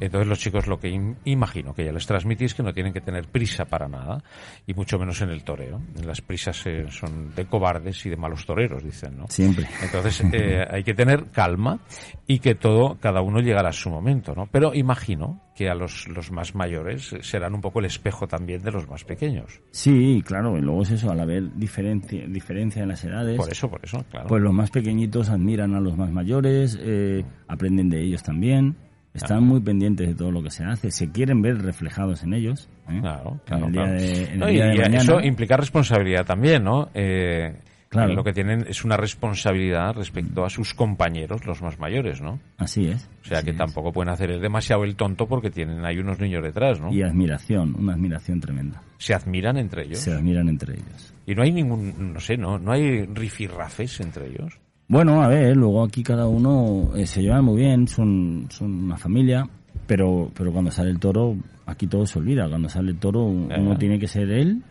Entonces 0.00 0.26
los 0.28 0.38
chicos 0.38 0.66
lo 0.66 0.78
que 0.78 0.90
im- 0.90 1.16
imagino 1.24 1.74
que 1.74 1.84
ya 1.84 1.92
les 1.92 2.06
transmitís 2.06 2.54
que 2.54 2.62
no 2.62 2.72
tienen 2.72 2.92
que 2.92 3.00
tener 3.00 3.26
prisa 3.28 3.64
para 3.64 3.88
nada, 3.88 4.22
y 4.66 4.74
mucho 4.74 4.98
menos 4.98 5.20
en 5.22 5.30
el 5.30 5.44
toreo. 5.44 5.80
Las 6.04 6.20
prisas 6.20 6.60
eh, 6.66 6.86
son 6.90 7.34
de 7.34 7.44
cobardes 7.46 8.04
y 8.06 8.10
de 8.10 8.16
malos 8.16 8.46
toreros, 8.46 8.82
dicen, 8.82 9.16
¿no? 9.18 9.26
Siempre. 9.28 9.66
Entonces 9.82 10.22
eh, 10.32 10.64
hay 10.70 10.82
que 10.84 10.94
tener 10.94 11.30
calma 11.30 11.78
y 12.26 12.38
que 12.38 12.54
todo, 12.54 12.98
cada 13.00 13.20
uno 13.22 13.40
llegará 13.40 13.70
a 13.70 13.72
su 13.72 13.90
momento, 13.90 14.34
¿no? 14.34 14.46
Pero 14.50 14.74
imagino 14.74 15.40
que 15.54 15.68
a 15.68 15.74
los, 15.74 16.08
los 16.08 16.30
más 16.32 16.54
mayores 16.54 17.12
eh, 17.12 17.18
serán 17.22 17.54
un 17.54 17.60
poco 17.60 17.80
el 17.80 17.84
espejo 17.86 18.26
también 18.26 18.62
de 18.62 18.70
los 18.72 18.88
más 18.88 19.04
pequeños. 19.04 19.60
Sí, 19.70 20.22
claro, 20.26 20.56
y 20.56 20.60
luego 20.62 20.82
es 20.82 20.92
eso, 20.92 21.10
al 21.10 21.20
haber 21.20 21.54
diferencia, 21.56 22.24
diferencia 22.26 22.82
en 22.82 22.88
las 22.88 23.04
edades, 23.04 23.36
Por 23.36 23.50
eso, 23.52 23.68
por 23.70 23.80
eso, 23.84 24.04
claro. 24.10 24.28
pues 24.28 24.42
los 24.42 24.52
más 24.54 24.70
pequeñitos 24.70 25.28
admiran 25.28 25.74
a 25.74 25.80
los 25.80 25.96
más 25.96 26.10
mayores, 26.10 26.78
eh, 26.80 27.22
aprenden 27.48 27.90
de 27.90 28.00
ellos 28.02 28.22
también, 28.22 28.76
están 29.14 29.44
muy 29.44 29.60
pendientes 29.60 30.08
de 30.08 30.14
todo 30.14 30.30
lo 30.30 30.42
que 30.42 30.50
se 30.50 30.64
hace, 30.64 30.90
se 30.90 31.10
quieren 31.12 31.42
ver 31.42 31.58
reflejados 31.60 32.22
en 32.22 32.32
ellos. 32.32 32.70
¿eh? 32.88 32.98
Claro, 33.02 33.32
En 33.32 33.38
claro. 33.44 33.66
el 33.66 33.72
día 33.72 33.82
claro. 33.82 34.00
de- 34.00 34.22
en 34.24 34.32
el 34.32 34.38
No, 34.38 34.48
y, 34.48 34.56
de 34.56 34.66
mañana. 34.68 34.96
eso 34.96 35.20
implica 35.20 35.56
responsabilidad 35.58 36.24
también, 36.24 36.64
¿no? 36.64 36.88
Eh, 36.94 37.54
Claro. 37.92 38.14
Lo 38.14 38.24
que 38.24 38.32
tienen 38.32 38.64
es 38.66 38.86
una 38.86 38.96
responsabilidad 38.96 39.94
respecto 39.94 40.46
a 40.46 40.48
sus 40.48 40.72
compañeros, 40.72 41.44
los 41.44 41.60
más 41.60 41.78
mayores, 41.78 42.22
¿no? 42.22 42.40
Así 42.56 42.86
es. 42.86 43.06
O 43.20 43.26
sea 43.26 43.42
que 43.42 43.50
es. 43.50 43.56
tampoco 43.58 43.92
pueden 43.92 44.08
hacer 44.08 44.30
el 44.30 44.40
demasiado 44.40 44.84
el 44.84 44.96
tonto 44.96 45.26
porque 45.26 45.50
tienen 45.50 45.84
hay 45.84 45.98
unos 45.98 46.18
niños 46.18 46.42
detrás, 46.42 46.80
¿no? 46.80 46.90
Y 46.90 47.02
admiración, 47.02 47.74
una 47.78 47.92
admiración 47.92 48.40
tremenda. 48.40 48.80
Se 48.96 49.12
admiran 49.12 49.58
entre 49.58 49.84
ellos. 49.84 49.98
Se 49.98 50.10
admiran 50.10 50.48
entre 50.48 50.72
ellos. 50.72 51.12
Y 51.26 51.34
no 51.34 51.42
hay 51.42 51.52
ningún, 51.52 52.14
no 52.14 52.18
sé, 52.18 52.38
no, 52.38 52.58
no 52.58 52.72
hay 52.72 53.04
rifirrafes 53.04 54.00
entre 54.00 54.28
ellos. 54.28 54.58
Bueno, 54.88 55.22
a 55.22 55.28
ver, 55.28 55.54
luego 55.54 55.84
aquí 55.84 56.02
cada 56.02 56.26
uno 56.26 56.96
eh, 56.96 57.04
se 57.04 57.20
lleva 57.20 57.42
muy 57.42 57.60
bien, 57.60 57.86
son, 57.88 58.46
son 58.48 58.84
una 58.84 58.96
familia, 58.96 59.46
pero, 59.86 60.30
pero 60.34 60.50
cuando 60.50 60.70
sale 60.70 60.88
el 60.88 60.98
toro, 60.98 61.36
aquí 61.66 61.86
todo 61.86 62.06
se 62.06 62.18
olvida. 62.18 62.48
Cuando 62.48 62.70
sale 62.70 62.92
el 62.92 62.98
toro, 62.98 63.24
uno 63.24 63.76
tiene 63.76 63.98
que 63.98 64.08
ser 64.08 64.30
él, 64.30 64.62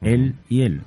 él 0.00 0.36
y 0.48 0.62
él. 0.62 0.80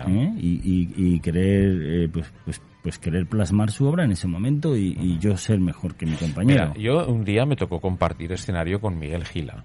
¿Eh? 0.00 0.32
Y, 0.38 0.60
y- 0.64 1.14
y 1.14 1.20
querer, 1.20 1.82
eh, 2.04 2.08
pues, 2.12 2.32
pues, 2.44 2.60
pues 2.82 2.98
querer 2.98 3.26
plasmar 3.26 3.70
su 3.70 3.86
obra 3.86 4.04
en 4.04 4.12
ese 4.12 4.26
momento 4.26 4.76
y, 4.76 4.96
y 5.00 5.18
yo 5.18 5.36
ser 5.36 5.60
mejor 5.60 5.94
que 5.94 6.06
mi 6.06 6.16
compañero. 6.16 6.72
Mira, 6.72 6.80
yo 6.82 7.06
un 7.06 7.24
día 7.24 7.44
me 7.46 7.56
tocó 7.56 7.80
compartir 7.80 8.32
escenario 8.32 8.80
con 8.80 8.98
Miguel 8.98 9.24
Gila. 9.24 9.64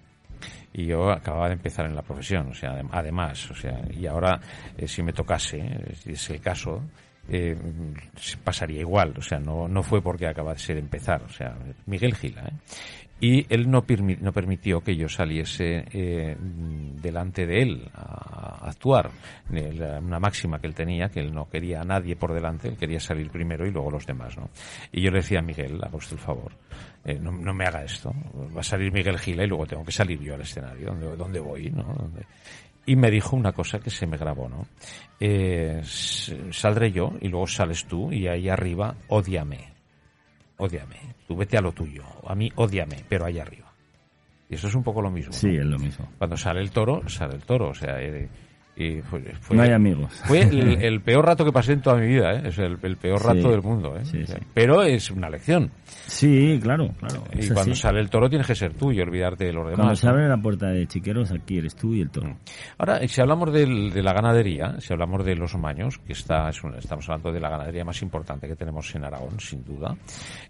Y 0.74 0.86
yo 0.86 1.10
acababa 1.10 1.48
de 1.48 1.54
empezar 1.54 1.86
en 1.88 1.96
la 1.96 2.04
profesión, 2.04 2.48
o 2.50 2.54
sea, 2.54 2.74
adem- 2.80 2.90
además, 2.92 3.50
o 3.50 3.56
sea, 3.56 3.82
y 3.98 4.06
ahora 4.06 4.40
eh, 4.78 4.88
si 4.88 5.02
me 5.02 5.12
tocase, 5.14 5.64
si 6.04 6.12
es 6.12 6.30
el 6.30 6.40
caso, 6.40 6.84
eh, 7.30 7.58
pasaría 8.44 8.82
igual, 8.82 9.14
o 9.18 9.22
sea, 9.22 9.40
no, 9.40 9.68
no 9.68 9.82
fue 9.82 10.02
porque 10.02 10.28
acabase 10.28 10.74
de 10.74 10.80
empezar, 10.82 11.24
o 11.24 11.30
sea, 11.30 11.56
Miguel 11.88 12.14
Gila, 12.16 12.42
¿eh? 12.44 12.54
Y 13.20 13.52
él 13.52 13.70
no, 13.72 13.84
permi- 13.86 14.20
no 14.20 14.32
permitió 14.32 14.82
que 14.82 14.96
yo 14.96 15.10
saliese 15.10 15.86
eh, 15.92 16.36
mm, 16.40 16.98
delante 17.02 17.48
de 17.48 17.62
él 17.64 17.90
a, 17.96 18.68
actuar. 18.70 19.10
Eh, 19.52 20.00
Una 20.00 20.20
máxima 20.20 20.60
que 20.60 20.68
él 20.68 20.76
tenía, 20.76 21.10
que 21.10 21.22
él 21.22 21.34
no 21.34 21.50
quería 21.50 21.82
a 21.82 21.84
nadie 21.84 22.16
por 22.16 22.32
delante, 22.34 22.68
él 22.68 22.78
quería 22.78 23.00
salir 23.00 23.32
primero 23.32 23.66
y 23.66 23.72
luego 23.72 23.90
los 23.90 24.06
demás, 24.06 24.38
¿no? 24.38 24.50
Y 24.92 25.02
yo 25.02 25.10
le 25.10 25.18
decía 25.18 25.40
a 25.40 25.42
Miguel, 25.42 25.80
haga 25.84 25.98
usted 25.98 26.14
el 26.14 26.20
favor, 26.20 26.52
eh, 27.06 27.18
no, 27.20 27.32
no 27.32 27.54
me 27.56 27.66
haga 27.66 27.84
esto. 27.84 28.14
Va 28.56 28.60
a 28.62 28.64
salir 28.64 28.92
Miguel 28.92 29.18
Gila 29.18 29.44
y 29.44 29.48
luego 29.48 29.66
tengo 29.66 29.84
que 29.84 29.92
salir 29.92 30.20
yo 30.20 30.36
al 30.36 30.42
escenario. 30.42 30.88
¿Dónde, 30.92 31.16
dónde 31.18 31.40
voy? 31.40 31.72
¿no? 31.72 31.84
¿Dónde? 31.84 32.22
Y 32.86 32.96
me 32.96 33.10
dijo 33.10 33.36
una 33.36 33.52
cosa 33.52 33.80
que 33.80 33.90
se 33.90 34.06
me 34.06 34.18
grabó, 34.18 34.48
¿no? 34.48 34.66
Eh, 35.20 35.82
saldré 36.52 36.92
yo 36.92 37.14
y 37.20 37.28
luego 37.30 37.48
sales 37.48 37.86
tú 37.86 38.12
y 38.12 38.28
ahí 38.28 38.48
arriba, 38.48 38.96
ódiame. 39.10 39.77
Ódiame. 40.58 41.16
Tú 41.28 41.36
vete 41.36 41.58
a 41.58 41.62
lo 41.62 41.72
tuyo. 41.72 42.04
A 42.26 42.36
mí, 42.36 42.52
ódiame, 42.56 43.04
pero 43.08 43.26
allá 43.26 43.44
arriba. 43.44 43.72
Y 44.50 44.56
eso 44.56 44.68
es 44.68 44.76
un 44.76 44.84
poco 44.84 45.02
lo 45.02 45.12
mismo. 45.12 45.34
Sí, 45.34 45.48
¿no? 45.48 45.62
es 45.62 45.66
lo 45.66 45.80
mismo. 45.80 46.08
Cuando 46.18 46.38
sale 46.38 46.62
el 46.62 46.72
toro, 46.72 47.08
sale 47.10 47.36
el 47.36 47.44
toro. 47.44 47.70
O 47.70 47.74
sea, 47.74 48.02
eh, 48.02 48.30
y 48.78 49.02
fue, 49.02 49.22
fue- 49.42 49.58
no 49.58 49.64
hay 49.64 49.72
amigos. 49.72 50.14
fue 50.26 50.42
el, 50.42 50.82
el 50.84 51.02
peor 51.02 51.26
rato 51.26 51.44
que 51.44 51.52
pasé 51.52 51.74
en 51.74 51.82
toda 51.82 51.98
mi 51.98 52.08
vida, 52.08 52.34
¿eh? 52.34 52.42
Es 52.46 52.58
el, 52.60 52.78
el 52.82 52.96
peor 52.98 53.24
rato 53.24 53.42
Sí. 53.42 53.50
del 53.50 53.62
mundo, 53.62 53.96
¿eh? 53.98 54.06
Sí, 54.06 54.26
sí. 54.26 54.34
Pero 54.54 54.84
es 54.84 55.10
una 55.12 55.30
lección. 55.30 55.72
Sí, 56.06 56.60
claro, 56.62 56.90
claro. 57.00 57.24
Y 57.34 57.40
es 57.40 57.52
cuando 57.52 57.72
así. 57.74 57.82
sale 57.82 58.00
el 58.00 58.10
toro 58.10 58.30
tienes 58.30 58.48
que 58.48 58.56
ser 58.56 58.74
tú 58.74 58.92
y 58.92 59.00
olvidarte 59.02 59.46
de 59.46 59.54
los 59.54 59.64
demás. 59.66 59.78
Cuando 59.80 59.96
se 59.96 60.08
abre 60.08 60.28
la 60.28 60.38
puerta 60.38 60.68
de 60.68 60.86
chiqueros, 60.88 61.32
aquí 61.32 61.58
eres 61.58 61.76
tú 61.76 61.94
y 61.94 62.02
el 62.02 62.10
toro. 62.10 62.38
Ahora, 62.78 63.06
si 63.08 63.20
hablamos 63.22 63.52
del- 63.52 63.92
de 63.92 64.04
la 64.04 64.14
ganadería, 64.14 64.80
si 64.80 64.94
hablamos 64.94 65.26
de 65.26 65.36
los 65.36 65.56
maños, 65.58 65.98
que 66.00 66.14
está, 66.14 66.50
es 66.50 66.64
un- 66.64 66.76
estamos 66.76 67.08
hablando 67.10 67.32
de 67.32 67.40
la 67.40 67.50
ganadería 67.50 67.84
más 67.84 68.02
importante 68.02 68.48
que 68.48 68.56
tenemos 68.56 68.94
en 68.96 69.04
Aragón, 69.06 69.40
sin 69.40 69.64
duda. 69.64 69.96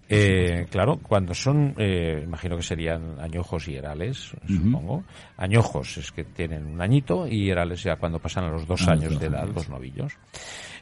Eh, 0.10 0.66
claro, 0.70 0.98
cuando 1.02 1.34
son, 1.34 1.74
eh, 1.78 2.22
imagino 2.24 2.56
que 2.56 2.64
serían 2.64 3.20
añojos 3.20 3.68
y 3.68 3.76
herales, 3.76 4.32
supongo. 4.48 5.04
Añojos 5.38 5.98
es 5.98 6.12
que 6.12 6.24
tienen 6.24 6.66
un 6.66 6.82
añito 6.82 7.28
y 7.28 7.50
herales 7.50 7.84
ya 7.84 7.96
cuando 7.98 8.17
pasan 8.20 8.46
a 8.46 8.50
los 8.50 8.66
dos 8.68 8.88
años 8.88 9.20
de 9.20 9.28
edad, 9.28 9.48
los 9.54 9.70
novillos. 9.70 10.14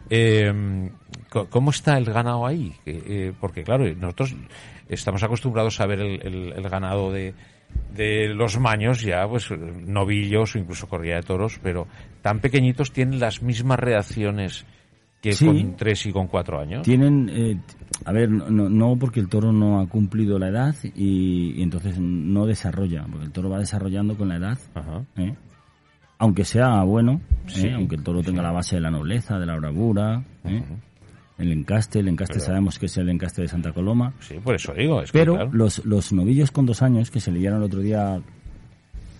Eh, 0.09 0.89
¿Cómo 1.49 1.69
está 1.71 1.97
el 1.97 2.05
ganado 2.05 2.45
ahí? 2.45 2.73
Eh, 2.85 3.33
porque 3.39 3.63
claro, 3.63 3.85
nosotros 3.95 4.35
estamos 4.89 5.23
acostumbrados 5.23 5.79
a 5.79 5.85
ver 5.87 5.99
el, 5.99 6.21
el- 6.25 6.53
el 6.53 6.69
ganado 6.69 7.11
de, 7.11 7.33
de 7.95 8.29
los 8.33 8.59
maños 8.59 9.01
ya, 9.01 9.27
pues 9.27 9.49
novillos 9.51 10.55
o 10.55 10.59
incluso 10.59 10.87
corrida 10.87 11.15
de 11.15 11.23
toros, 11.23 11.59
pero 11.61 11.87
tan 12.21 12.39
pequeñitos 12.39 12.91
tienen 12.91 13.19
las 13.19 13.41
mismas 13.41 13.79
reacciones 13.79 14.65
que 15.21 15.33
Sí. 15.33 15.47
con 15.47 15.75
tres 15.75 16.05
y 16.05 16.11
con 16.11 16.27
cuatro 16.27 16.59
años. 16.59 16.83
Tienen, 16.83 17.27
eh, 17.33 17.57
a 18.05 18.11
ver, 18.11 18.29
no, 18.29 18.47
no- 18.51 18.69
no 18.69 18.95
porque 18.95 19.19
el 19.19 19.27
toro 19.27 19.51
no 19.51 19.79
ha 19.79 19.87
cumplido 19.87 20.37
la 20.37 20.49
edad 20.49 20.75
y, 20.93 21.53
y 21.57 21.63
entonces 21.63 21.97
no 21.97 22.45
desarrolla, 22.45 23.07
porque 23.09 23.25
el 23.25 23.31
toro 23.31 23.49
va 23.49 23.57
desarrollando 23.57 24.15
con 24.15 24.27
la 24.29 24.35
edad, 24.35 24.59
Ajá. 24.75 25.03
¿eh? 25.17 25.33
Aunque 26.17 26.45
sea 26.45 26.81
bueno, 26.83 27.21
¿eh? 27.47 27.49
Sí, 27.49 27.69
aunque 27.69 27.95
el 27.95 28.03
toro 28.03 28.21
tenga 28.23 28.41
la 28.41 28.51
base 28.51 28.75
de 28.75 28.81
la 28.81 28.91
nobleza, 28.91 29.37
de 29.39 29.45
la 29.45 29.55
bravura, 29.55 30.23
¿eh? 30.45 30.63
el 31.37 31.51
encaste, 31.51 31.99
el 31.99 32.07
encaste 32.07 32.35
Pero- 32.35 32.45
sabemos 32.45 32.79
que 32.79 32.85
es 32.87 32.97
el 32.97 33.09
encaste 33.09 33.41
de 33.41 33.47
Santa 33.47 33.71
Coloma, 33.73 34.13
Sí, 34.19 34.35
por 34.43 34.55
eso 34.55 34.73
digo. 34.73 35.01
Es 35.01 35.11
que, 35.11 35.19
pero 35.19 35.33
claro, 35.35 35.49
los, 35.53 35.83
los 35.85 36.13
novillos 36.13 36.51
con 36.51 36.65
dos 36.65 36.81
años, 36.81 37.11
que 37.11 37.19
se 37.19 37.31
leyeron 37.31 37.57
el 37.59 37.65
otro 37.65 37.81
día, 37.81 38.21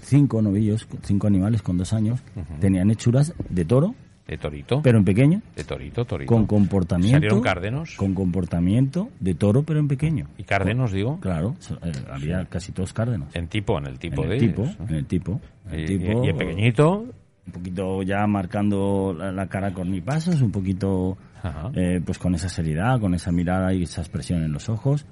cinco 0.02 0.42
novillos, 0.42 0.88
cinco 1.04 1.28
animales 1.28 1.62
con 1.62 1.78
dos 1.78 1.94
años, 1.94 2.22
tenían 2.60 2.90
hechuras 2.92 3.34
de 3.50 3.66
toro, 3.66 3.96
de 4.28 4.38
torito, 4.38 4.82
pero 4.82 4.98
en 4.98 5.06
pequeño, 5.06 5.42
de 5.56 5.64
torito, 5.64 6.04
torito. 6.06 6.28
con 6.34 6.46
comportamiento. 6.48 7.16
Salieron 7.18 7.42
cárdenos. 7.42 7.96
con 7.96 8.14
comportamiento 8.16 9.10
de 9.20 9.36
toro 9.36 9.64
pero 9.64 9.80
en 9.80 9.88
pequeño. 9.88 10.28
Y 10.38 10.44
cárdenos, 10.44 10.92
digo, 10.92 11.20
claro 11.20 11.56
eh, 11.84 11.92
había 12.12 12.44
casi 12.46 12.72
todos 12.72 12.92
cárdenos. 12.94 13.36
En 13.36 13.48
tipo, 13.48 13.78
en 13.78 13.86
el 13.86 14.00
tipo 14.00 14.24
en 14.24 14.30
de 14.30 14.36
el 14.36 14.40
tipo 14.42 14.64
ellos, 14.64 14.80
¿no? 14.80 14.88
en 14.90 14.96
el 14.96 15.06
tipo. 15.06 15.42
En 15.72 15.80
Y, 15.80 15.82
el 15.84 15.88
tipo 15.88 16.24
y- 16.24 16.28
y 16.28 16.30
en 16.30 16.38
pequeñito, 16.38 17.06
un 17.46 17.52
poquito 17.54 18.02
ya 18.02 18.26
marcando 18.26 19.16
la, 19.18 19.32
la 19.32 19.48
cara 19.48 19.72
con 19.74 19.92
ni 19.92 20.02
pasos 20.02 20.42
un 20.42 20.52
poquito 20.52 21.18
eh, 21.76 22.02
pues 22.04 22.18
con 22.18 22.34
esa 22.34 22.50
seriedad 22.50 23.00
con 23.00 23.14
esa 23.14 23.32
mirada 23.32 23.72
y 23.72 23.84
esa 23.84 24.02
expresión 24.02 24.42
en 24.44 24.52
los 24.52 24.68
ojos 24.70 25.06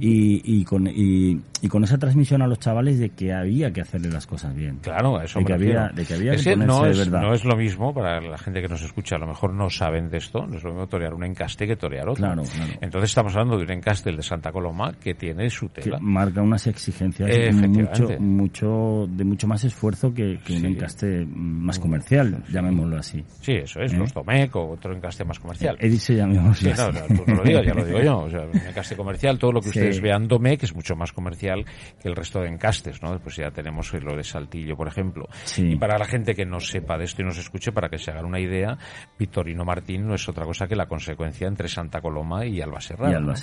y, 0.00 0.60
y 0.60 0.64
con 0.64 0.86
y, 0.86 1.40
y 1.62 1.68
con 1.68 1.84
esa 1.84 1.98
transmisión 1.98 2.42
a 2.42 2.46
los 2.46 2.58
chavales 2.58 2.98
de 2.98 3.10
que 3.10 3.32
había 3.32 3.72
que 3.72 3.80
hacerle 3.80 4.10
las 4.10 4.26
cosas 4.26 4.54
bien 4.54 4.78
Claro, 4.82 5.20
eso 5.20 5.38
de 5.38 5.44
que 5.44 5.52
había 5.54 5.88
de 5.88 6.04
que 6.04 6.14
había 6.14 6.32
Es 6.34 6.44
que 6.44 6.50
que 6.50 6.56
no 6.56 6.86
es, 6.86 6.96
de 6.98 7.04
verdad 7.04 7.22
no 7.22 7.34
es 7.34 7.44
lo 7.44 7.56
mismo 7.56 7.92
para 7.94 8.20
la 8.20 8.38
gente 8.38 8.60
que 8.62 8.68
nos 8.68 8.82
escucha, 8.82 9.16
a 9.16 9.18
lo 9.18 9.26
mejor 9.26 9.52
no 9.52 9.70
saben 9.70 10.08
de 10.10 10.18
esto, 10.18 10.46
no 10.46 10.56
es 10.56 10.62
lo 10.64 10.70
mismo 10.70 10.86
torear 10.86 11.14
un 11.14 11.24
encaste 11.24 11.66
que 11.66 11.76
torear 11.76 12.08
otro. 12.08 12.24
Claro, 12.24 12.42
claro. 12.42 12.72
Entonces 12.80 13.10
estamos 13.10 13.32
hablando 13.34 13.56
de 13.58 13.64
un 13.64 13.70
encaste 13.72 14.10
el 14.10 14.16
de 14.16 14.22
Santa 14.22 14.52
Coloma 14.52 14.92
que 14.92 15.14
tiene 15.14 15.48
su 15.50 15.68
que 15.70 15.82
tela. 15.82 15.98
marca 16.00 16.42
unas 16.42 16.66
exigencias 16.66 17.30
mucho, 17.54 18.08
mucho, 18.20 19.06
de 19.08 19.24
mucho 19.24 19.46
más 19.46 19.64
esfuerzo 19.64 20.12
que, 20.12 20.38
que 20.44 20.56
un 20.56 20.66
encaste 20.66 21.24
más 21.26 21.78
comercial, 21.78 22.42
llamémoslo 22.52 22.98
así. 22.98 23.24
Sí, 23.40 23.52
eso 23.52 23.80
es, 23.80 23.92
¿Eh? 23.92 23.96
los 23.96 24.12
Domec 24.12 24.54
o 24.56 24.70
otro 24.72 24.94
encaste 24.94 25.24
más 25.24 25.38
comercial. 25.38 25.76
He 25.80 25.88
dicho 25.88 26.12
llamémoslo 26.12 26.54
Sí, 26.54 26.70
así. 26.70 26.82
no, 26.82 26.92
no, 26.92 27.06
tú 27.16 27.24
no 27.26 27.34
lo 27.36 27.42
digas, 27.42 27.66
ya 27.66 27.74
lo 27.74 27.84
digo 27.84 28.00
yo. 28.00 28.18
O 28.20 28.30
sea, 28.30 28.40
un 28.40 28.56
encaste 28.56 28.96
comercial, 28.96 29.38
todo 29.38 29.52
lo 29.52 29.60
que 29.64 29.70
Sí. 29.72 29.78
ustedes 29.78 30.00
vean 30.00 30.28
Domé, 30.28 30.56
que 30.58 30.66
es 30.66 30.74
mucho 30.74 30.94
más 30.96 31.12
comercial 31.12 31.64
que 32.00 32.08
el 32.08 32.14
resto 32.16 32.40
de 32.40 32.48
encastes, 32.48 33.02
¿no? 33.02 33.18
Pues 33.18 33.36
ya 33.36 33.50
tenemos 33.50 33.92
lo 33.94 34.16
de 34.16 34.22
Saltillo, 34.24 34.76
por 34.76 34.88
ejemplo. 34.88 35.26
Sí. 35.44 35.72
Y 35.72 35.76
para 35.76 35.98
la 35.98 36.04
gente 36.04 36.34
que 36.34 36.44
no 36.44 36.60
sepa 36.60 36.96
de 36.98 37.04
esto 37.04 37.22
y 37.22 37.24
nos 37.24 37.38
escuche, 37.38 37.72
para 37.72 37.88
que 37.88 37.98
se 37.98 38.10
hagan 38.10 38.24
una 38.26 38.40
idea, 38.40 38.76
Victorino 39.18 39.64
Martín 39.64 40.06
no 40.06 40.14
es 40.14 40.28
otra 40.28 40.44
cosa 40.44 40.66
que 40.66 40.76
la 40.76 40.86
consecuencia 40.86 41.46
entre 41.48 41.68
Santa 41.68 42.00
Coloma 42.00 42.44
y 42.46 42.60
Alba 42.60 42.80
Serrana. 42.80 43.12
Y 43.12 43.14
Alba 43.14 43.34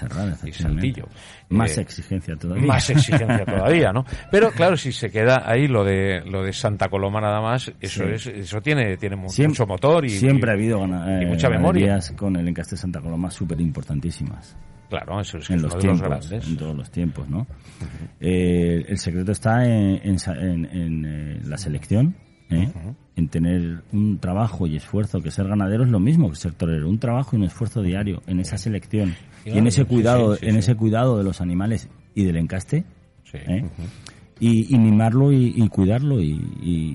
Y. 0.43 0.51
Saltillo. 0.51 1.05
Más 1.49 1.77
Eh, 1.77 1.81
exigencia 1.81 2.35
todavía. 2.35 2.65
más 2.67 2.89
exigencia 2.89 3.45
todavía, 3.45 3.91
¿no? 3.91 4.05
Pero 4.31 4.51
claro, 4.51 4.77
si 4.77 4.91
se 4.91 5.09
queda 5.11 5.43
ahí 5.45 5.67
lo 5.67 5.83
de 5.83 6.21
lo 6.25 6.43
de 6.43 6.53
Santa 6.53 6.89
Coloma 6.89 7.21
nada 7.21 7.41
más, 7.41 7.71
eso 7.79 8.03
Sí. 8.05 8.09
es 8.13 8.27
eso 8.27 8.61
tiene 8.61 8.97
tiene 8.97 9.15
mucho 9.15 9.65
motor 9.65 10.05
y 10.05 10.09
siempre 10.09 10.49
y- 10.49 10.51
ha 10.51 10.53
habido 10.53 10.79
y 10.85 11.23
eh, 11.23 11.25
mucha 11.27 11.49
memoria. 11.49 11.99
con 12.17 12.35
el 12.35 12.47
encaste 12.47 12.75
Santa 12.77 12.99
Coloma 13.01 13.29
súper 13.31 13.59
importantísimas 13.61 14.55
Claro, 14.91 15.21
eso 15.21 15.37
es, 15.37 15.47
que 15.47 15.53
en 15.53 15.59
es 15.59 15.63
los 15.63 15.73
uno 15.73 15.81
de 15.81 15.87
los 15.87 15.99
tiempos, 16.01 16.27
grandes. 16.29 16.49
en 16.49 16.57
todos 16.57 16.75
los 16.75 16.91
tiempos, 16.91 17.29
¿no? 17.29 17.47
Eh, 18.19 18.85
el 18.89 18.97
secreto 18.97 19.31
está 19.31 19.65
en, 19.65 21.05
eh, 21.05 21.39
la 21.45 21.57
selección, 21.57 22.13
¿eh? 22.49 22.69
en 23.15 23.27
tener 23.29 23.83
un 23.93 24.19
trabajo 24.19 24.67
y 24.67 24.75
esfuerzo, 24.75 25.21
que 25.21 25.31
ser 25.31 25.47
ganadero 25.47 25.85
es 25.85 25.89
lo 25.89 26.01
mismo 26.01 26.29
que 26.29 26.35
ser 26.35 26.51
torero, 26.51 26.89
un 26.89 26.99
trabajo 26.99 27.37
y 27.37 27.39
un 27.39 27.45
esfuerzo 27.45 27.81
diario 27.81 28.21
en 28.27 28.41
esa 28.41 28.57
selección 28.57 29.15
y 29.45 29.57
en 29.57 29.65
ese 29.67 29.85
cuidado, 29.85 30.35
sí, 30.35 30.41
sí, 30.41 30.49
en 30.49 30.57
ese 30.57 30.75
cuidado 30.75 31.17
de 31.17 31.23
los 31.23 31.39
animales 31.39 31.87
y 32.13 32.25
del 32.25 32.35
encaste, 32.35 32.83
Sí. 33.23 33.37
¿eh? 33.47 33.63
Y, 34.41 34.73
y 34.75 34.77
mimarlo 34.79 35.31
y, 35.31 35.53
y 35.55 35.69
cuidarlo 35.69 36.19
y, 36.19 36.33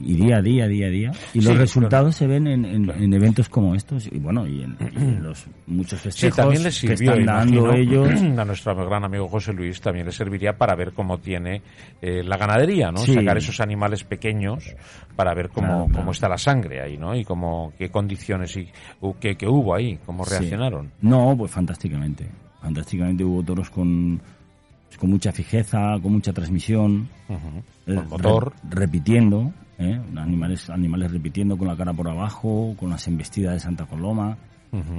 día 0.05 0.39
a 0.39 0.43
día, 0.43 0.67
día 0.67 0.87
a 0.89 0.91
día. 0.91 1.13
Y 1.33 1.41
los 1.41 1.53
Sí, 1.53 1.59
resultados 1.59 2.17
se 2.17 2.27
ven 2.27 2.49
en, 2.49 2.65
en- 2.65 2.91
en 2.91 3.15
eventos 3.15 3.49
como 3.49 3.75
estos 3.77 4.07
y 4.13 4.19
bueno, 4.19 4.47
y 4.49 4.63
en, 4.63 4.77
los 5.23 5.47
muchos 5.69 6.01
Sí, 6.01 6.05
festejos 6.09 6.37
también 6.37 6.63
les 6.65 6.81
que 6.81 6.97
sirvió, 6.97 7.13
están 7.15 7.25
dando 7.27 7.73
ellos. 7.73 8.11
a 8.39 8.45
nuestro 8.45 8.75
gran 8.89 9.05
amigo 9.05 9.29
José 9.29 9.53
Luis 9.53 9.81
también 9.81 10.07
le 10.07 10.13
serviría 10.13 10.59
para 10.59 10.75
ver 10.75 10.93
cómo 10.93 11.19
tiene 11.19 11.63
eh, 12.03 12.23
la 12.25 12.37
ganadería, 12.37 12.91
¿no? 12.91 12.99
Sí. 12.99 13.15
Sacar 13.15 13.39
esos 13.39 13.61
animales 13.61 14.03
pequeños 14.03 14.75
para 15.15 15.33
ver 15.33 15.49
cómo, 15.51 15.67
Claro, 15.69 15.85
claro. 15.85 15.99
cómo 16.01 16.11
está 16.11 16.29
la 16.29 16.39
sangre 16.39 16.81
ahí, 16.83 16.97
¿no? 16.99 17.15
Y 17.15 17.25
cómo, 17.25 17.73
qué 17.79 17.91
condiciones 17.91 18.57
y 18.57 18.69
qué, 19.21 19.37
qué 19.37 19.47
hubo 19.47 19.75
ahí, 19.75 19.99
cómo 20.05 20.25
Sí. 20.25 20.33
reaccionaron. 20.33 20.91
No, 21.01 21.35
pues 21.39 21.53
fantásticamente. 21.53 22.27
Fantásticamente 22.61 23.23
hubo 23.23 23.45
toros 23.45 23.71
con, 23.71 24.21
con 24.99 25.11
mucha 25.11 25.33
fijeza, 25.33 25.99
con 26.03 26.13
mucha 26.13 26.33
transmisión. 26.33 27.09
Eh, 27.87 27.95
Con 27.95 28.09
motor. 28.09 28.53
re- 28.69 28.81
repitiendo, 28.81 29.53
¿eh? 29.79 30.01
animales, 30.17 30.71
animales 30.71 31.11
repitiendo 31.13 31.57
con 31.59 31.69
la 31.69 31.77
cara 31.77 31.93
por 31.93 32.09
abajo, 32.09 32.75
con 32.79 32.91
las 32.91 33.07
embestidas 33.09 33.55
de 33.55 33.61
Santa 33.61 33.87
Coloma. 33.87 34.37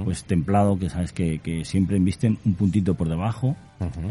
Pues 0.04 0.24
templado, 0.24 0.76
que 0.78 0.88
sabes 0.90 1.12
que, 1.12 1.38
que 1.38 1.64
siempre 1.64 1.96
embisten 1.98 2.36
un 2.44 2.54
puntito 2.54 2.94
por 2.94 3.08
debajo. 3.08 3.54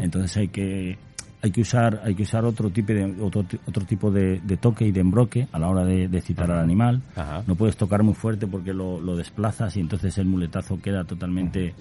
Entonces 0.00 0.34
hay 0.38 0.48
que 0.48 0.96
hay 1.40 1.50
que 1.52 1.60
usar 1.60 2.00
hay 2.04 2.14
que 2.14 2.22
usar 2.22 2.44
otro 2.44 2.70
tipo 2.70 2.92
de 2.92 3.04
otro, 3.20 3.44
otro 3.66 3.84
tipo 3.84 4.10
de, 4.10 4.40
de 4.40 4.56
toque 4.56 4.86
y 4.86 4.92
de 4.92 5.00
embroque 5.00 5.46
a 5.52 5.58
la 5.58 5.68
hora 5.68 5.84
de, 5.84 6.08
de 6.08 6.20
citar 6.22 6.50
al 6.50 6.60
animal. 6.60 7.02
No 7.46 7.54
puedes 7.54 7.76
tocar 7.76 8.02
muy 8.02 8.14
fuerte 8.14 8.46
porque 8.46 8.72
lo, 8.72 8.98
lo 9.00 9.14
desplazas 9.16 9.76
y 9.76 9.80
entonces 9.80 10.16
el 10.18 10.26
muletazo 10.26 10.80
queda 10.80 11.04
totalmente 11.04 11.74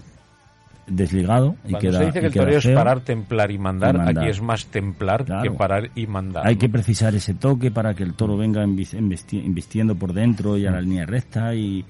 desligado 0.87 1.55
y 1.65 1.71
Cuando 1.71 1.79
queda 1.79 1.99
se 1.99 2.05
dice 2.05 2.19
que 2.21 2.25
el 2.27 2.33
toreo 2.33 2.57
es 2.59 2.67
parar, 2.69 3.01
templar 3.01 3.51
y 3.51 3.57
mandar, 3.57 3.95
Y 3.95 3.97
mandar. 3.97 4.17
aquí 4.23 4.29
es 4.31 4.41
más 4.41 4.65
templar 4.67 5.25
Claro. 5.25 5.43
que 5.43 5.51
parar 5.57 5.89
y 5.95 6.07
mandar. 6.07 6.47
Hay 6.47 6.55
¿no? 6.55 6.59
que 6.59 6.69
precisar 6.69 7.13
ese 7.13 7.33
toque 7.33 7.71
para 7.71 7.93
que 7.93 8.03
el 8.03 8.13
toro 8.13 8.37
venga 8.37 8.63
embistiendo 8.63 9.95
por 9.95 10.13
dentro 10.13 10.57
y 10.57 10.65
a 10.65 10.71
la 10.71 10.81
línea 10.81 11.05
recta 11.05 11.53
y, 11.53 11.83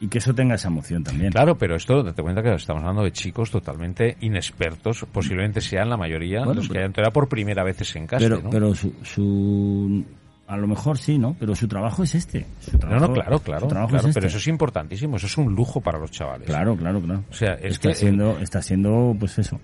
y 0.00 0.08
que 0.08 0.18
eso 0.18 0.34
tenga 0.34 0.54
esa 0.56 0.68
emoción 0.68 1.04
también. 1.04 1.30
Claro, 1.30 1.56
pero 1.56 1.76
esto, 1.76 2.02
date 2.02 2.22
cuenta 2.22 2.42
que 2.42 2.52
estamos 2.54 2.80
hablando 2.82 3.04
de 3.04 3.12
chicos 3.12 3.50
totalmente 3.50 4.16
inexpertos, 4.20 5.06
posiblemente 5.12 5.60
sean 5.60 5.88
la 5.88 5.96
mayoría 5.96 6.38
Bueno, 6.40 6.54
los 6.54 6.66
que 6.66 6.72
pero- 6.74 6.80
hayan 6.84 6.92
toreado 6.92 7.12
por 7.12 7.28
primera 7.28 7.62
vez 7.62 7.94
en 7.96 8.06
casa, 8.06 8.24
pero, 8.24 8.40
¿no? 8.42 8.50
pero 8.50 8.74
su, 8.74 8.92
su 9.02 10.04
a 10.50 10.56
lo 10.56 10.66
mejor 10.66 10.98
sí, 10.98 11.16
¿no? 11.16 11.36
Pero 11.38 11.54
su 11.54 11.68
trabajo 11.68 12.02
es 12.02 12.16
este. 12.16 12.44
Su 12.58 12.72
no, 12.72 12.78
trabajo, 12.80 13.06
no, 13.06 13.12
claro, 13.12 13.38
su 13.38 13.44
claro, 13.44 13.68
trabajo 13.68 13.90
claro, 13.90 14.08
es 14.08 14.14
pero 14.14 14.26
este. 14.26 14.36
eso 14.36 14.38
es 14.38 14.48
importantísimo, 14.48 15.16
eso 15.16 15.26
es 15.28 15.38
un 15.38 15.54
lujo 15.54 15.80
para 15.80 15.98
los 15.98 16.10
chavales. 16.10 16.48
Claro, 16.48 16.76
claro, 16.76 17.00
claro. 17.00 17.22
O 17.30 17.32
sea, 17.32 17.54
es 17.54 17.74
está 17.74 17.90
que, 17.90 17.94
siendo, 17.94 18.36
está 18.40 18.60
siendo, 18.60 19.14
pues 19.18 19.38
eso, 19.38 19.60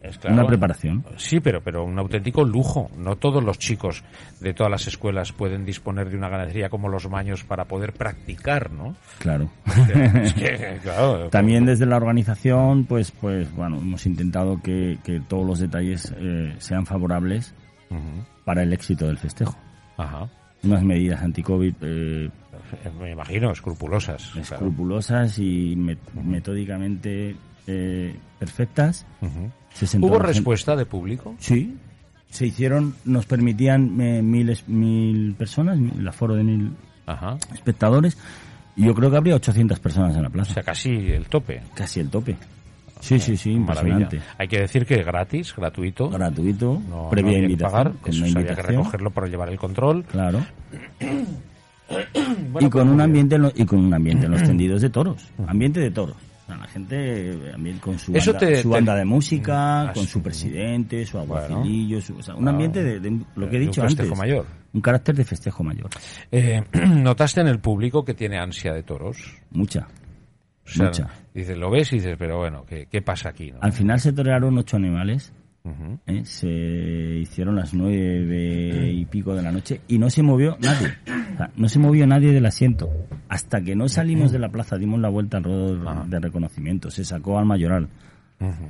Es 0.00 0.18
claro, 0.18 0.36
una 0.36 0.46
preparación. 0.46 1.04
Sí, 1.16 1.40
pero, 1.40 1.60
pero 1.64 1.84
un 1.84 1.98
auténtico 1.98 2.44
lujo. 2.44 2.92
No 2.96 3.16
todos 3.16 3.42
los 3.42 3.58
chicos 3.58 4.04
de 4.38 4.54
todas 4.54 4.70
las 4.70 4.86
escuelas 4.86 5.32
pueden 5.32 5.64
disponer 5.64 6.08
de 6.10 6.16
una 6.16 6.28
ganadería 6.28 6.68
como 6.68 6.88
los 6.88 7.10
maños 7.10 7.42
para 7.42 7.64
poder 7.64 7.92
practicar, 7.92 8.70
¿no? 8.70 8.94
Claro. 9.18 9.50
Es 10.22 10.32
que, 10.34 10.78
claro, 10.82 11.28
También 11.30 11.66
desde 11.66 11.86
la 11.86 11.96
organización, 11.96 12.84
pues, 12.84 13.10
pues, 13.10 13.52
bueno, 13.56 13.78
hemos 13.78 14.06
intentado 14.06 14.62
que, 14.62 14.98
que 15.02 15.18
todos 15.18 15.44
los 15.44 15.58
detalles 15.58 16.14
eh, 16.16 16.54
sean 16.58 16.86
favorables 16.86 17.52
para 18.44 18.62
el 18.62 18.72
éxito 18.72 19.08
del 19.08 19.18
festejo. 19.18 19.56
Ajá. 20.02 20.28
Unas 20.62 20.82
medidas 20.82 21.22
anti-COVID 21.22 21.74
eh, 21.80 22.30
Me 23.00 23.12
imagino, 23.12 23.50
escrupulosas. 23.50 24.22
claro. 24.32 24.42
escrupulosas 24.42 25.38
y 25.38 25.74
met- 25.76 25.98
metódicamente 26.22 27.34
eh, 27.66 28.14
perfectas. 28.38 29.06
Se 29.72 29.98
¿Hubo 29.98 30.18
respuesta 30.18 30.76
de 30.76 30.84
público? 30.86 31.34
Sí, 31.38 31.76
se 32.28 32.46
hicieron, 32.46 32.94
nos 33.04 33.26
permitían 33.26 34.00
eh, 34.00 34.22
mil 34.22 35.34
personas, 35.38 35.78
el 35.78 36.06
aforo 36.06 36.34
de 36.34 36.44
mil 36.44 36.72
Ajá. 37.06 37.38
espectadores, 37.54 38.18
y 38.76 38.84
yo 38.86 38.94
creo 38.94 39.10
que 39.10 39.16
habría 39.16 39.34
800 39.36 39.78
personas 39.80 40.14
en 40.16 40.22
la 40.22 40.28
O 40.28 40.32
plaza. 40.32 40.54
sea, 40.54 40.62
casi 40.62 40.90
el 40.90 41.26
tope. 41.26 41.62
Casi 41.74 42.00
el 42.00 42.08
tope. 42.10 42.36
Sí, 43.00 43.18
sí, 43.18 43.36
sí, 43.36 43.56
Maravilla. 43.56 44.08
Hay 44.38 44.46
que 44.48 44.60
decir 44.60 44.86
que 44.86 45.02
gratis, 45.02 45.54
gratuito. 45.56 46.08
Gratuito, 46.10 46.80
No, 46.88 47.08
previa 47.10 47.32
no 47.32 47.36
había 47.36 47.40
que 47.40 47.52
invitación, 47.52 47.70
pagar. 47.84 47.92
Eso 48.06 48.20
había 48.22 48.22
que 48.34 48.40
invitación. 48.40 48.76
recogerlo 48.76 49.10
para 49.10 49.26
llevar 49.26 49.48
el 49.48 49.58
control. 49.58 50.04
Claro. 50.04 50.40
Bueno, 52.52 52.68
y 52.68 52.70
con 52.70 52.70
pues, 52.70 52.84
un 52.84 52.88
bien. 52.90 53.00
ambiente 53.00 53.34
en 53.34 53.42
lo- 53.42 53.52
y 53.52 53.64
con 53.64 53.78
un 53.84 53.92
ambiente 53.92 54.26
en 54.26 54.30
los 54.32 54.42
tendidos 54.44 54.80
de 54.80 54.90
toros, 54.90 55.28
ambiente 55.46 55.80
de 55.80 55.90
toros. 55.90 56.16
La 56.48 56.66
gente 56.66 57.36
con 57.80 57.96
su 57.98 58.12
Eso 58.14 58.32
banda, 58.32 58.46
te- 58.46 58.56
su 58.62 58.68
te- 58.68 58.74
banda 58.74 58.94
de 58.96 59.04
música, 59.04 59.82
Ah, 59.88 59.92
con 59.92 60.04
su 60.04 60.20
presidente, 60.22 61.04
su 61.06 61.18
Bueno. 61.18 61.34
aguacilillo, 61.34 62.00
su- 62.00 62.16
o 62.16 62.22
sea, 62.22 62.34
un 62.34 62.46
ambiente 62.48 62.82
de, 62.82 62.98
de 63.00 63.20
lo 63.36 63.48
que 63.48 63.56
he 63.56 63.60
un 63.60 63.66
dicho 63.66 63.82
festejo 63.82 64.08
antes, 64.08 64.18
mayor. 64.18 64.46
un 64.72 64.80
carácter 64.80 65.14
de 65.16 65.24
festejo 65.24 65.62
mayor, 65.64 65.90
Eh, 66.32 66.62
¿Notaste 66.88 67.40
en 67.40 67.48
el 67.48 67.58
público 67.60 68.04
que 68.04 68.14
tiene 68.14 68.38
ansia 68.38 68.72
de 68.72 68.82
toros? 68.84 69.16
mucha. 69.50 69.86
O 70.70 70.74
sea, 70.74 70.86
Mucha. 70.86 71.08
Dices, 71.34 71.56
lo 71.58 71.70
ves 71.70 71.92
y 71.92 71.96
dices, 71.96 72.16
pero 72.18 72.38
bueno, 72.38 72.64
¿qué, 72.66 72.86
qué 72.90 73.02
pasa 73.02 73.28
aquí? 73.30 73.52
no? 73.52 73.58
Al 73.60 73.72
final 73.72 74.00
se 74.00 74.12
torearon 74.12 74.56
ocho 74.58 74.76
animales. 74.76 75.32
¿eh? 76.06 76.22
se 76.24 76.48
hicieron 77.20 77.54
las 77.56 77.74
nueve 77.74 78.90
y 78.92 79.04
pico 79.04 79.34
de 79.34 79.42
la 79.42 79.52
noche 79.52 79.82
y 79.88 79.98
no 79.98 80.08
se 80.08 80.22
movió 80.22 80.56
nadie. 80.60 80.88
O 81.34 81.36
sea, 81.36 81.50
no 81.56 81.68
se 81.68 81.78
movió 81.78 82.06
nadie 82.06 82.32
del 82.32 82.46
asiento. 82.46 82.90
Hasta 83.28 83.60
que 83.60 83.76
no 83.76 83.88
salimos 83.88 84.32
de 84.32 84.38
la 84.38 84.48
plaza, 84.48 84.76
dimos 84.76 85.00
la 85.00 85.08
vuelta 85.10 85.36
al 85.36 85.44
ruedo 85.44 86.04
de 86.06 86.18
reconocimiento. 86.20 86.90
Se 86.90 87.04
sacó 87.04 87.38
al 87.38 87.44
mayoral 87.46 87.88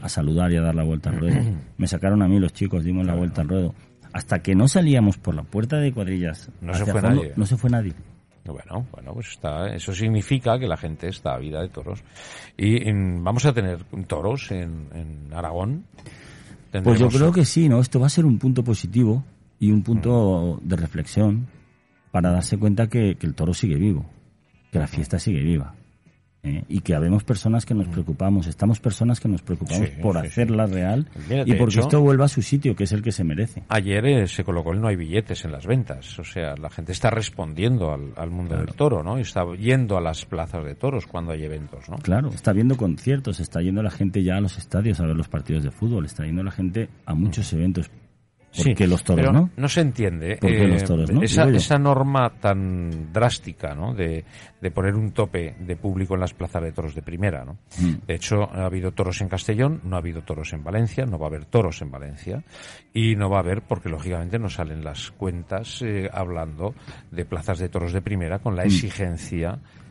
a 0.03 0.09
saludar 0.09 0.51
y 0.53 0.57
a 0.57 0.63
dar 0.63 0.75
la 0.75 0.83
vuelta 0.83 1.11
al 1.11 1.19
ruedo. 1.21 1.37
Me 1.79 1.87
sacaron 1.87 2.23
a 2.23 2.29
mí 2.29 2.41
los 2.41 2.53
chicos, 2.53 2.83
dimos 2.85 3.07
la 3.07 3.15
vuelta 3.15 3.43
al 3.43 3.49
ruedo. 3.49 3.75
Hasta 4.13 4.41
que 4.41 4.57
no 4.57 4.67
salíamos 4.67 5.17
por 5.17 5.37
la 5.37 5.45
puerta 5.45 5.77
de 5.79 5.93
cuadrillas, 5.93 6.51
No 6.61 6.75
se 6.75 6.85
fue 6.85 7.01
fondo, 7.01 7.09
nadie. 7.23 7.33
no 7.37 7.47
se 7.47 7.57
fue 7.57 7.71
nadie. 7.71 7.93
Bueno, 8.53 8.87
bueno, 8.93 9.13
pues 9.15 9.29
está, 9.31 9.69
eso 9.75 9.93
significa 9.95 10.59
que 10.59 10.67
la 10.67 10.77
gente 10.77 11.09
está 11.09 11.35
a 11.35 11.39
vida 11.39 11.61
de 11.63 11.69
toros. 11.69 12.03
Y 12.57 12.89
en- 12.89 13.23
vamos 13.25 13.45
a 13.47 13.53
tener 13.53 13.85
toros 14.07 14.51
en, 14.51 14.89
en 14.95 15.33
Aragón. 15.35 15.85
Pues 16.85 17.01
yo 17.01 17.07
creo 17.19 17.33
que 17.33 17.45
sí, 17.45 17.69
¿no? 17.69 17.81
Esto 17.81 17.99
va 18.01 18.07
a 18.07 18.11
ser 18.11 18.25
un 18.25 18.39
punto 18.39 18.63
positivo 18.63 19.25
y 19.59 19.71
un 19.73 19.83
punto 19.83 20.59
de 20.63 20.77
reflexión 20.77 21.47
para 22.13 22.31
darse 22.31 22.59
cuenta 22.59 22.89
que, 22.89 23.17
que 23.17 23.27
el 23.27 23.35
toro 23.35 23.53
sigue 23.55 23.77
vivo, 23.77 24.05
que 24.73 24.79
la 24.79 24.87
fiesta 24.87 25.19
sigue 25.19 25.43
viva. 25.43 25.75
¿Eh? 26.43 26.65
Y 26.69 26.81
que 26.81 26.95
habemos 26.95 27.25
personas 27.25 27.67
que 27.67 27.75
nos 27.75 27.89
preocupamos, 27.89 28.47
estamos 28.47 28.81
personas 28.81 29.21
que 29.21 29.29
nos 29.29 29.43
preocupamos 29.43 29.89
Sí, 29.89 29.95
por 30.03 30.21
sí, 30.21 30.27
hacerla 30.27 30.67
real 30.67 31.07
Mira, 31.29 31.43
y 31.47 31.55
porque 31.55 31.75
hecho- 31.75 31.81
esto 31.83 32.01
vuelva 32.01 32.25
a 32.25 32.29
su 32.29 32.43
sitio, 32.43 32.75
que 32.75 32.85
es 32.85 32.93
el 32.93 33.03
que 33.03 33.13
se 33.13 33.25
merece. 33.25 33.63
Ayer 33.69 34.05
eh, 34.07 34.27
se 34.27 34.45
colocó 34.45 34.73
el 34.73 34.81
no 34.81 34.89
hay 34.89 34.97
billetes 34.97 35.45
en 35.45 35.53
las 35.53 35.67
ventas. 35.67 36.19
O 36.19 36.25
sea, 36.25 36.55
la 36.57 36.71
gente 36.71 36.93
está 36.93 37.11
respondiendo 37.11 37.93
al, 37.93 38.13
al 38.17 38.31
mundo 38.31 38.57
del 38.57 38.75
toro, 38.75 39.03
¿no? 39.03 39.19
Y 39.19 39.23
está 39.23 39.45
yendo 39.57 39.97
a 39.97 40.01
las 40.01 40.25
plazas 40.25 40.65
de 40.65 40.75
toros 40.75 41.07
cuando 41.07 41.33
hay 41.33 41.45
eventos, 41.45 41.89
¿no? 41.89 41.97
Claro, 41.99 42.29
está 42.31 42.53
viendo 42.53 42.77
conciertos, 42.77 43.41
está 43.41 43.61
yendo 43.61 43.83
la 43.83 43.91
gente 43.91 44.23
ya 44.23 44.37
a 44.37 44.41
los 44.41 44.57
estadios 44.59 45.01
a 45.01 45.07
ver 45.07 45.17
los 45.17 45.29
partidos 45.29 45.63
de 45.65 45.71
fútbol, 45.71 46.07
está 46.07 46.25
yendo 46.25 46.43
la 46.43 46.51
gente 46.53 46.89
a 47.07 47.15
muchos 47.15 47.53
eventos. 47.53 47.91
¿Por 48.55 48.65
Sí, 48.65 48.75
qué 48.75 48.87
los 48.87 49.05
toros 49.05 49.21
pero 49.21 49.33
no? 49.33 49.51
No 49.57 49.69
se 49.69 49.81
entiende. 49.81 50.37
¿Por 50.37 50.51
qué 50.51 50.65
eh, 50.65 50.69
los 50.69 50.83
toros 50.85 51.11
no? 51.13 51.23
Esa, 51.23 51.49
esa 51.49 51.79
norma 51.79 52.31
tan 52.41 53.13
drástica, 53.13 53.75
¿no? 53.77 53.95
De, 53.95 54.25
de 54.61 54.71
poner 54.73 54.97
un 54.97 55.13
tope 55.13 55.55
de 55.61 55.77
público 55.77 56.15
en 56.15 56.21
las 56.21 56.35
plazas 56.35 56.63
de 56.65 56.73
toros 56.73 56.95
de 56.95 57.03
primera, 57.03 57.45
¿no? 57.45 57.59
Mm. 57.79 58.07
De 58.07 58.15
hecho, 58.15 58.51
ha 58.53 58.65
habido 58.67 58.91
toros 58.91 59.21
en 59.21 59.29
Castellón, 59.29 59.81
no 59.85 59.95
ha 59.95 60.01
habido 60.01 60.23
toros 60.23 60.53
en 60.53 60.65
Valencia, 60.65 61.07
no 61.07 61.17
va 61.19 61.27
a 61.27 61.29
haber 61.29 61.45
toros 61.45 61.81
en 61.83 61.93
Valencia 61.93 62.43
y 62.93 63.15
no 63.15 63.31
va 63.31 63.37
a 63.37 63.41
haber 63.41 63.63
porque 63.63 63.89
lógicamente 63.89 64.39
no 64.41 64.51
salen 64.51 64.83
las 64.83 65.13
cuentas 65.13 65.81
eh, 65.83 66.11
hablando 66.13 66.75
de 67.13 67.25
plazas 67.25 67.59
de 67.61 67.69
toros 67.69 67.93
de 67.93 68.03
primera 68.03 68.41
con 68.41 68.57
la 68.57 68.65
Mm. 68.65 68.71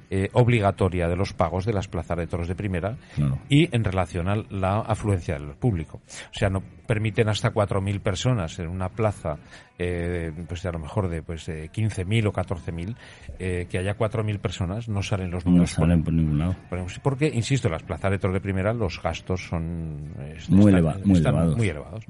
Eh, 0.10 0.30
obligatoria 0.34 1.08
de 1.08 1.16
los 1.16 1.34
pagos 1.34 1.66
de 1.66 1.74
las 1.74 1.88
plazas 1.88 2.18
de 2.18 2.28
toros 2.28 2.48
de 2.48 2.56
primera 2.56 2.98
Claro. 3.16 3.40
y 3.50 3.74
en 3.76 3.84
relación 3.84 4.28
a 4.28 4.36
la 4.50 4.80
afluencia 4.80 5.36
del 5.36 5.56
público. 5.56 5.98
O 6.08 6.34
sea, 6.34 6.50
no 6.50 6.62
permiten 6.88 7.30
hasta 7.30 7.52
4.000 7.54 8.00
personas 8.00 8.58
en 8.60 8.68
una 8.70 8.90
plaza, 8.90 9.38
eh, 9.80 10.32
pues 10.48 10.66
a 10.66 10.72
lo 10.72 10.80
mejor 10.80 11.08
de 11.10 11.24
pues 11.24 11.46
de 11.48 11.72
15.000 11.72 12.28
o 12.28 12.34
14.000, 12.34 12.96
eh, 13.40 13.66
que 13.70 13.78
haya 13.80 13.98
4.000 13.98 14.38
personas, 14.40 14.88
no 14.90 15.02
salen 15.02 15.32
los 15.32 15.46
No 15.46 15.52
números. 15.52 15.72
salen 15.72 16.04
por 16.04 16.14
ningún 16.14 16.38
lado. 16.38 16.56
Porque, 17.02 17.28
insisto, 17.34 17.70
las 17.70 17.82
plazas 17.84 18.12
de 18.12 18.20
toros 18.20 18.34
de 18.34 18.42
primera, 18.42 18.74
los 18.74 19.02
gastos 19.02 19.48
son 19.48 20.14
eh, 20.20 20.38
Muy 20.50 20.60
están- 20.60 20.74
eleva- 20.74 20.98
muy 21.06 21.18
están 21.18 21.34
elevados. 21.34 21.58
muy 21.58 21.70
elevados. 21.70 22.04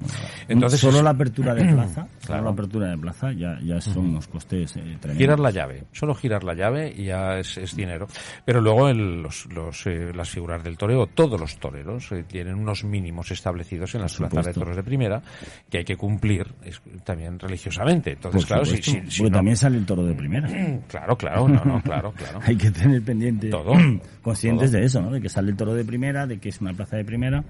Entonces, 0.48 0.80
solo 0.80 0.98
es- 0.98 1.04
la 1.04 1.10
apertura 1.10 1.54
de 1.54 1.64
plaza, 1.74 1.94
Claro. 2.02 2.10
solo 2.20 2.42
la 2.44 2.50
apertura 2.50 2.88
de 2.90 2.98
plaza 2.98 3.32
ya, 3.32 3.58
ya 3.62 3.80
son 3.80 4.06
unos 4.06 4.26
costes 4.28 4.76
eh, 4.76 4.80
tremendos. 5.00 5.16
girar 5.16 5.38
la 5.40 5.50
llave, 5.50 5.84
solo 5.92 6.14
girar 6.14 6.42
la 6.44 6.54
llave 6.54 6.92
y 6.96 7.04
ya 7.04 7.38
es, 7.38 7.56
es 7.56 7.76
dinero. 7.76 8.08
Pero 8.44 8.60
luego 8.60 8.88
el- 8.88 9.22
los, 9.22 9.46
los, 9.52 9.86
eh, 9.86 10.12
las 10.12 10.28
figuras 10.28 10.64
del 10.64 10.76
toreo, 10.76 11.06
todos 11.06 11.40
los 11.40 11.56
toreros 11.58 12.10
eh, 12.12 12.24
tienen 12.26 12.56
unos 12.56 12.82
mínimos 12.84 13.30
establecidos 13.30 13.94
en 13.94 14.00
las 14.02 14.16
plazas 14.16 14.46
de 14.46 14.54
toros 14.54 14.74
de 14.74 14.82
primera 14.82 15.22
que 15.70 15.78
hay 15.78 15.84
que 15.84 15.96
cumplir 15.96 16.46
es- 16.64 16.82
también 17.04 17.38
religiosamente. 17.38 17.59
Por 17.68 17.90
Entonces, 17.90 18.46
claro, 18.46 18.64
si, 18.64 18.76
si- 18.76 18.90
si 19.08 19.18
porque 19.18 19.30
no- 19.30 19.36
también 19.36 19.56
sale 19.56 19.76
el 19.78 19.84
toro 19.86 20.04
de 20.04 20.14
primera. 20.14 20.48
claro, 20.88 21.16
claro, 21.16 21.48
no, 21.48 21.64
no, 21.64 21.82
claro, 21.82 22.12
claro. 22.12 22.40
Hay 22.46 22.56
que 22.56 22.70
tener 22.70 23.02
pendiente, 23.02 23.50
Todo. 23.50 23.72
conscientes 24.22 24.70
Todo. 24.70 24.80
de 24.80 24.86
eso, 24.86 25.00
¿no? 25.02 25.10
De 25.10 25.20
que 25.20 25.28
sale 25.28 25.50
el 25.50 25.56
toro 25.56 25.74
de 25.74 25.84
primera, 25.84 26.26
de 26.26 26.38
que 26.38 26.48
es 26.48 26.60
una 26.60 26.72
plaza 26.72 26.96
de 26.96 27.04
primera 27.04 27.44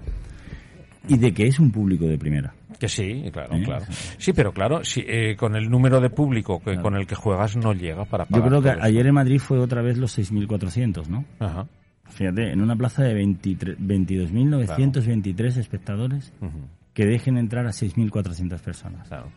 y 1.07 1.17
de 1.17 1.33
que 1.33 1.47
es 1.47 1.59
un 1.59 1.71
público 1.71 2.05
de 2.05 2.17
primera. 2.17 2.53
Que 2.79 2.87
sí, 2.87 3.23
claro, 3.31 3.55
¿Eh? 3.55 3.63
claro. 3.63 3.85
Sí, 4.17 4.33
pero 4.33 4.51
claro, 4.53 4.83
si, 4.83 5.03
eh, 5.07 5.35
con 5.35 5.55
el 5.55 5.69
número 5.69 5.99
de 6.01 6.09
público 6.09 6.59
que, 6.63 6.77
con 6.79 6.95
el 6.95 7.05
que 7.07 7.15
juegas 7.15 7.55
no 7.55 7.73
llega 7.73 8.05
para 8.05 8.23
Yo 8.25 8.29
pagar 8.31 8.49
creo 8.49 8.61
que 8.61 8.69
ayer 8.81 9.05
en 9.07 9.13
Madrid 9.13 9.39
fue 9.39 9.59
otra 9.59 9.81
vez 9.81 9.97
los 9.97 10.17
6.400, 10.17 11.07
¿no? 11.07 11.25
Ajá. 11.39 11.67
Fíjate, 12.09 12.51
en 12.51 12.61
una 12.61 12.75
plaza 12.75 13.03
de 13.03 13.13
23 13.13 13.77
22.923 13.79 15.57
espectadores 15.57 16.33
ujú, 16.41 16.51
que 16.93 17.05
dejen 17.05 17.37
entrar 17.37 17.65
a 17.65 17.69
6.400 17.71 18.59
personas. 18.59 19.07
claro. 19.07 19.31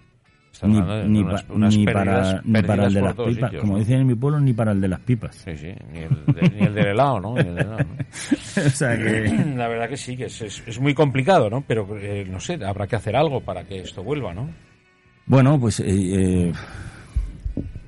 Ni, 0.63 0.81
ni 1.09 1.19
unas- 1.21 1.43
pa- 1.43 1.53
unas 1.55 1.77
ni 1.77 1.85
pérdidas- 1.85 2.33
para, 2.35 2.43
ni 2.45 2.63
para 2.63 2.87
el 2.87 2.95
de 2.95 3.01
las 3.03 3.15
pipas, 3.15 3.35
sitios, 3.35 3.61
como 3.61 3.73
¿no? 3.75 3.79
dicen 3.81 4.01
en 4.01 4.07
mi 4.07 4.15
pueblo, 4.15 4.41
ni 4.41 4.53
para 4.53 4.73
el 4.73 4.81
de 4.81 4.89
las 4.89 5.01
pipas. 5.01 5.35
Sí, 5.37 5.57
sí, 5.57 5.73
ni 5.93 5.99
el, 6.01 6.27
de- 6.27 6.51
ni 6.57 6.67
el 6.67 6.75
del 6.75 6.87
helado, 6.87 7.21
¿no? 7.21 7.35
Ni 7.35 7.41
el 7.41 7.47
del 7.55 7.59
helado, 7.59 7.79
¿no? 7.79 7.95
o 8.67 8.71
sea 8.71 8.97
que... 8.97 9.45
La 9.57 9.69
verdad 9.69 9.89
que 9.89 9.97
sí, 9.97 10.17
que 10.17 10.27
es, 10.27 10.41
es, 10.43 10.63
es 10.67 10.81
muy 10.81 10.95
complicado, 10.95 11.51
¿no? 11.51 11.63
Pero, 11.67 11.87
eh, 11.99 12.25
no 12.31 12.39
sé, 12.41 12.59
habrá 12.65 12.87
que 12.87 12.97
hacer 12.97 13.17
algo 13.17 13.41
para 13.41 13.65
que 13.65 13.81
esto 13.81 14.03
vuelva, 14.05 14.33
¿no? 14.33 14.49
Bueno, 15.27 15.59
pues 15.59 15.81
eh, 15.81 15.87
eh, 15.89 16.53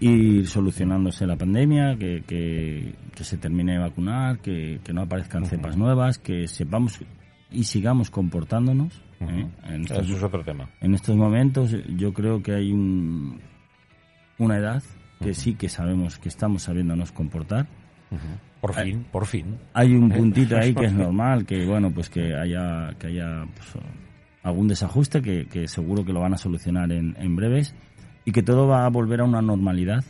ir 0.01 0.47
solucionándose 0.47 1.27
la 1.27 1.37
pandemia, 1.37 1.97
que, 1.99 2.23
que, 2.27 2.93
que 3.15 3.25
se 3.25 3.37
termine 3.39 3.73
de 3.75 3.79
vacunar, 3.79 4.39
que, 4.39 4.81
que 4.85 4.93
no 4.93 5.03
aparezcan 5.03 5.47
cepas 5.47 5.77
nuevas, 5.77 6.19
que 6.19 6.47
sepamos 6.49 7.01
y 7.51 7.65
sigamos 7.65 8.11
comportándonos. 8.11 9.03
¿Eh? 9.21 9.47
en, 9.65 9.83
estos, 9.83 10.05
Eso 10.07 10.17
es 10.17 10.23
otro 10.23 10.43
tema. 10.45 10.69
en 10.81 10.95
estos 10.95 11.17
momentos 11.17 11.73
eh, 11.73 11.85
yo 11.97 12.13
creo 12.13 12.43
que 12.43 12.53
hay 12.53 12.73
un, 12.73 13.41
una 14.39 14.57
edad 14.59 14.83
que 15.23 15.33
sí 15.35 15.55
que 15.55 15.69
sabemos 15.69 16.19
que 16.19 16.29
estamos 16.29 16.63
sabiéndonos 16.65 17.13
comportar. 17.13 17.67
Por 18.61 18.75
fin, 18.75 19.07
por 19.11 19.27
fin. 19.27 19.59
Hay 19.75 19.95
un 19.95 20.11
puntito 20.11 20.57
ahí 20.57 20.75
que 20.75 20.87
es 20.87 20.93
normal, 20.95 21.45
que 21.47 21.65
bueno, 21.67 21.91
pues 21.91 22.11
que 22.11 22.35
haya, 22.35 22.95
que 22.99 23.09
haya 23.09 23.47
pues, 23.55 23.85
algún 24.43 24.69
desajuste, 24.69 25.23
que, 25.23 25.47
que 25.47 25.69
seguro 25.69 26.05
que 26.05 26.13
lo 26.13 26.21
van 26.21 26.35
a 26.35 26.39
solucionar 26.39 26.91
en, 26.93 27.17
en 27.19 27.35
breves 27.37 27.75
y 28.25 28.33
que 28.33 28.43
todo 28.43 28.67
va 28.67 28.85
a 28.85 28.89
volver 28.91 29.21
a 29.21 29.25
una 29.25 29.41
normalidad. 29.41 30.05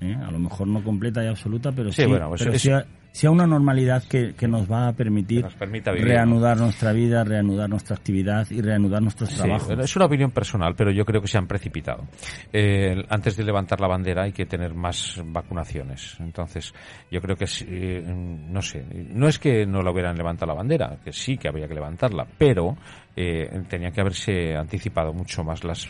¿eh? 0.00 0.14
A 0.22 0.30
lo 0.30 0.38
mejor 0.38 0.66
no 0.68 0.82
completa 0.84 1.24
y 1.24 1.28
absoluta, 1.28 1.72
pero 1.72 1.90
sí, 1.92 2.02
Sí, 2.02 2.08
bueno, 2.08 2.28
pues 2.28 2.42
pero 2.42 2.54
es- 2.54 2.62
sí 2.62 2.70
a, 3.12 3.16
sí 3.16 3.26
a 3.26 3.30
una 3.30 3.46
normalidad 3.46 4.02
que, 4.04 4.34
que 4.34 4.48
nos 4.48 4.70
va 4.70 4.88
a 4.88 4.92
permitir 4.92 5.42
nos 5.42 5.58
vivir, 5.58 6.04
reanudar 6.04 6.56
nuestra 6.58 6.92
vida, 6.92 7.24
reanudar 7.24 7.68
nuestra 7.68 7.96
actividad 7.96 8.46
y 8.50 8.60
reanudar 8.60 9.02
nuestros 9.02 9.30
Sí, 9.30 9.36
trabajos. 9.38 9.78
es 9.78 9.96
una 9.96 10.06
opinión 10.06 10.30
personal, 10.30 10.74
pero 10.76 10.90
yo 10.90 11.04
creo 11.04 11.20
que 11.20 11.28
se 11.28 11.38
han 11.38 11.46
precipitado. 11.46 12.04
Eh, 12.52 12.96
antes 13.08 13.36
de 13.36 13.44
levantar 13.44 13.80
la 13.80 13.88
bandera 13.88 14.24
hay 14.24 14.32
que 14.32 14.46
tener 14.46 14.74
más 14.74 15.20
vacunaciones. 15.24 16.16
Entonces, 16.20 16.72
yo 17.10 17.20
creo 17.20 17.36
que, 17.36 17.46
eh, 17.68 18.02
no 18.06 18.62
sé, 18.62 18.84
no 19.10 19.28
es 19.28 19.38
que 19.38 19.66
no 19.66 19.82
lo 19.82 19.92
hubieran 19.92 20.16
levantado 20.16 20.52
la 20.52 20.58
bandera, 20.58 20.98
que 21.04 21.12
sí 21.12 21.36
que 21.36 21.48
había 21.48 21.68
que 21.68 21.74
levantarla, 21.74 22.26
pero 22.38 22.76
eh, 23.16 23.62
tenía 23.68 23.90
que 23.90 24.00
haberse 24.00 24.56
anticipado 24.56 25.12
mucho 25.12 25.44
más 25.44 25.64
las 25.64 25.86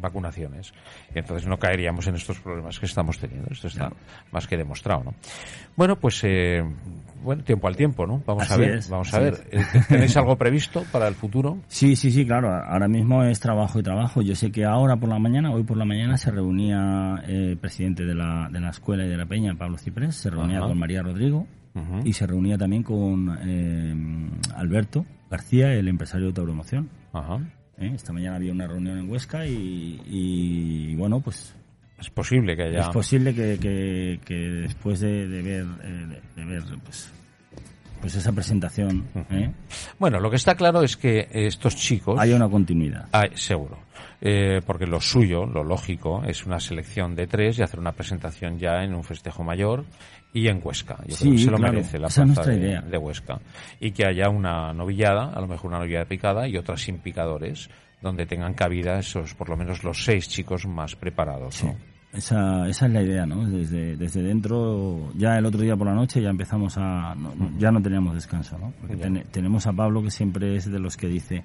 vacunaciones. 0.00 0.72
Y 1.14 1.18
entonces 1.18 1.48
no 1.48 1.58
caeríamos 1.58 2.06
en 2.06 2.16
estos 2.16 2.38
problemas 2.40 2.78
que 2.78 2.86
estamos 2.86 3.18
teniendo. 3.18 3.48
Esto 3.50 3.68
está 3.68 3.90
más 4.30 4.46
que 4.46 4.56
demostrado, 4.56 5.04
¿no? 5.04 5.14
Bueno, 5.76 5.96
pues, 5.96 6.22
eh, 6.24 6.62
bueno, 7.22 7.42
tiempo 7.42 7.68
al 7.68 7.76
tiempo, 7.76 8.06
¿no? 8.06 8.22
Vamos 8.26 8.50
a 8.50 8.56
ver, 8.56 8.76
es, 8.76 8.90
vamos 8.90 9.12
a 9.14 9.20
ver. 9.20 9.46
Eh, 9.50 9.64
¿Tenéis 9.88 10.16
algo 10.16 10.36
previsto 10.36 10.84
para 10.92 11.08
el 11.08 11.14
futuro? 11.14 11.58
Sí, 11.68 11.94
sí, 11.94 12.10
sí, 12.10 12.24
claro. 12.24 12.52
Ahora 12.52 12.88
mismo 12.88 13.22
es 13.24 13.38
trabajo 13.40 13.78
y 13.78 13.82
trabajo. 13.82 14.22
Yo 14.22 14.34
sé 14.34 14.50
que 14.50 14.64
ahora 14.64 14.96
por 14.96 15.08
la 15.08 15.18
mañana, 15.18 15.50
hoy 15.52 15.62
por 15.62 15.76
la 15.76 15.84
mañana, 15.84 16.16
se 16.16 16.30
reunía 16.30 17.22
eh, 17.26 17.50
el 17.50 17.58
presidente 17.58 18.04
de 18.04 18.14
la, 18.14 18.48
de 18.50 18.60
la 18.60 18.70
escuela 18.70 19.04
y 19.04 19.08
de 19.08 19.16
la 19.16 19.26
peña, 19.26 19.54
Pablo 19.54 19.76
Ciprés, 19.78 20.16
se 20.16 20.30
reunía 20.30 20.58
Ajá. 20.58 20.68
con 20.68 20.78
María 20.78 21.02
Rodrigo 21.02 21.46
y 22.04 22.14
se 22.14 22.26
reunía 22.26 22.56
también 22.56 22.82
con 22.82 23.38
eh, 23.42 23.94
Alberto 24.54 25.04
García, 25.30 25.72
el 25.74 25.88
empresario 25.88 26.28
de 26.28 26.32
Tauromoción. 26.34 26.88
Ajá. 27.12 27.38
¿eh? 27.78 27.92
Esta 27.94 28.12
mañana 28.12 28.36
había 28.36 28.52
una 28.52 28.66
reunión 28.66 28.98
en 28.98 29.10
Huesca 29.10 29.46
y, 29.46 30.00
y, 30.06 30.94
bueno, 30.96 31.20
pues 31.20 31.54
Es 31.98 32.10
posible 32.10 32.56
que 32.56 32.62
haya... 32.64 32.80
es 32.82 32.88
posible 32.88 33.34
que, 33.34 33.58
que- 33.60 34.20
que 34.24 34.34
después 34.34 35.00
de, 35.00 35.26
de 35.28 35.42
ver, 35.42 35.66
eh, 35.82 36.20
de, 36.36 36.42
de 36.42 36.48
ver 36.50 36.62
pues, 36.84 37.10
pues 38.00 38.14
esa 38.14 38.32
presentación 38.32 39.06
¿eh? 39.30 39.50
Bueno, 39.98 40.20
lo 40.20 40.30
que 40.30 40.36
está 40.36 40.54
claro 40.54 40.82
es 40.82 40.96
que 40.96 41.28
estos 41.32 41.76
chicos... 41.76 42.18
haya 42.20 42.36
una 42.36 42.48
continuidad. 42.48 43.08
Hay, 43.12 43.30
seguro. 43.34 43.78
Eh, 44.20 44.60
porque 44.64 44.86
lo 44.86 45.00
suyo, 45.00 45.44
lo 45.46 45.62
lógico, 45.62 46.22
es 46.24 46.46
una 46.46 46.58
selección 46.58 47.14
de 47.14 47.26
tres 47.26 47.58
y 47.58 47.62
hacer 47.62 47.78
una 47.80 47.92
presentación 47.92 48.58
ya 48.58 48.82
en 48.82 48.94
un 48.94 49.04
festejo 49.04 49.44
mayor 49.44 49.84
y 50.32 50.48
en 50.48 50.60
Huesca. 50.62 50.98
Yo 51.06 51.16
Sí, 51.16 51.24
creo 51.24 51.32
que 51.32 51.38
se 51.38 51.50
lo 51.50 51.56
claro. 51.58 51.72
merece 51.74 51.98
la 51.98 52.08
plaza 52.08 52.44
de, 52.50 52.56
idea. 52.56 52.80
de 52.80 52.98
Huesca. 52.98 53.40
Y 53.80 53.90
que 53.92 54.06
haya 54.06 54.28
una 54.28 54.72
novillada, 54.72 55.32
a 55.32 55.40
lo 55.40 55.46
mejor 55.46 55.68
una 55.70 55.78
novillada 55.80 56.04
picada 56.06 56.48
y 56.48 56.56
otra 56.56 56.76
sin 56.76 56.98
picadores, 56.98 57.68
donde 58.02 58.26
tengan 58.26 58.54
cabida 58.54 58.98
esos, 58.98 59.34
por 59.34 59.48
lo 59.48 59.56
menos 59.56 59.84
los 59.84 60.04
seis 60.04 60.28
chicos 60.28 60.66
más 60.66 60.96
preparados. 60.96 61.64
¿no? 61.64 61.76
Esa, 62.12 62.66
esa 62.68 62.86
es 62.86 62.92
la 62.92 63.02
idea, 63.02 63.26
¿no? 63.26 63.46
Desde, 63.46 63.96
desde 63.96 64.22
dentro, 64.22 65.12
ya 65.16 65.36
el 65.36 65.44
otro 65.44 65.60
día 65.60 65.76
por 65.76 65.86
la 65.86 65.94
noche 65.94 66.22
ya 66.22 66.30
empezamos 66.30 66.78
a... 66.78 67.14
no- 67.14 67.34
no, 67.34 67.50
ya 67.58 67.70
no 67.70 67.82
teníamos 67.82 68.14
descanso, 68.14 68.56
¿no? 68.58 68.72
Porque 68.80 68.96
ten- 68.96 69.24
tenemos 69.30 69.66
a 69.66 69.72
Pablo 69.74 70.02
que 70.02 70.10
siempre 70.10 70.56
es 70.56 70.70
de 70.70 70.78
los 70.78 70.96
que 70.96 71.08
dice, 71.08 71.44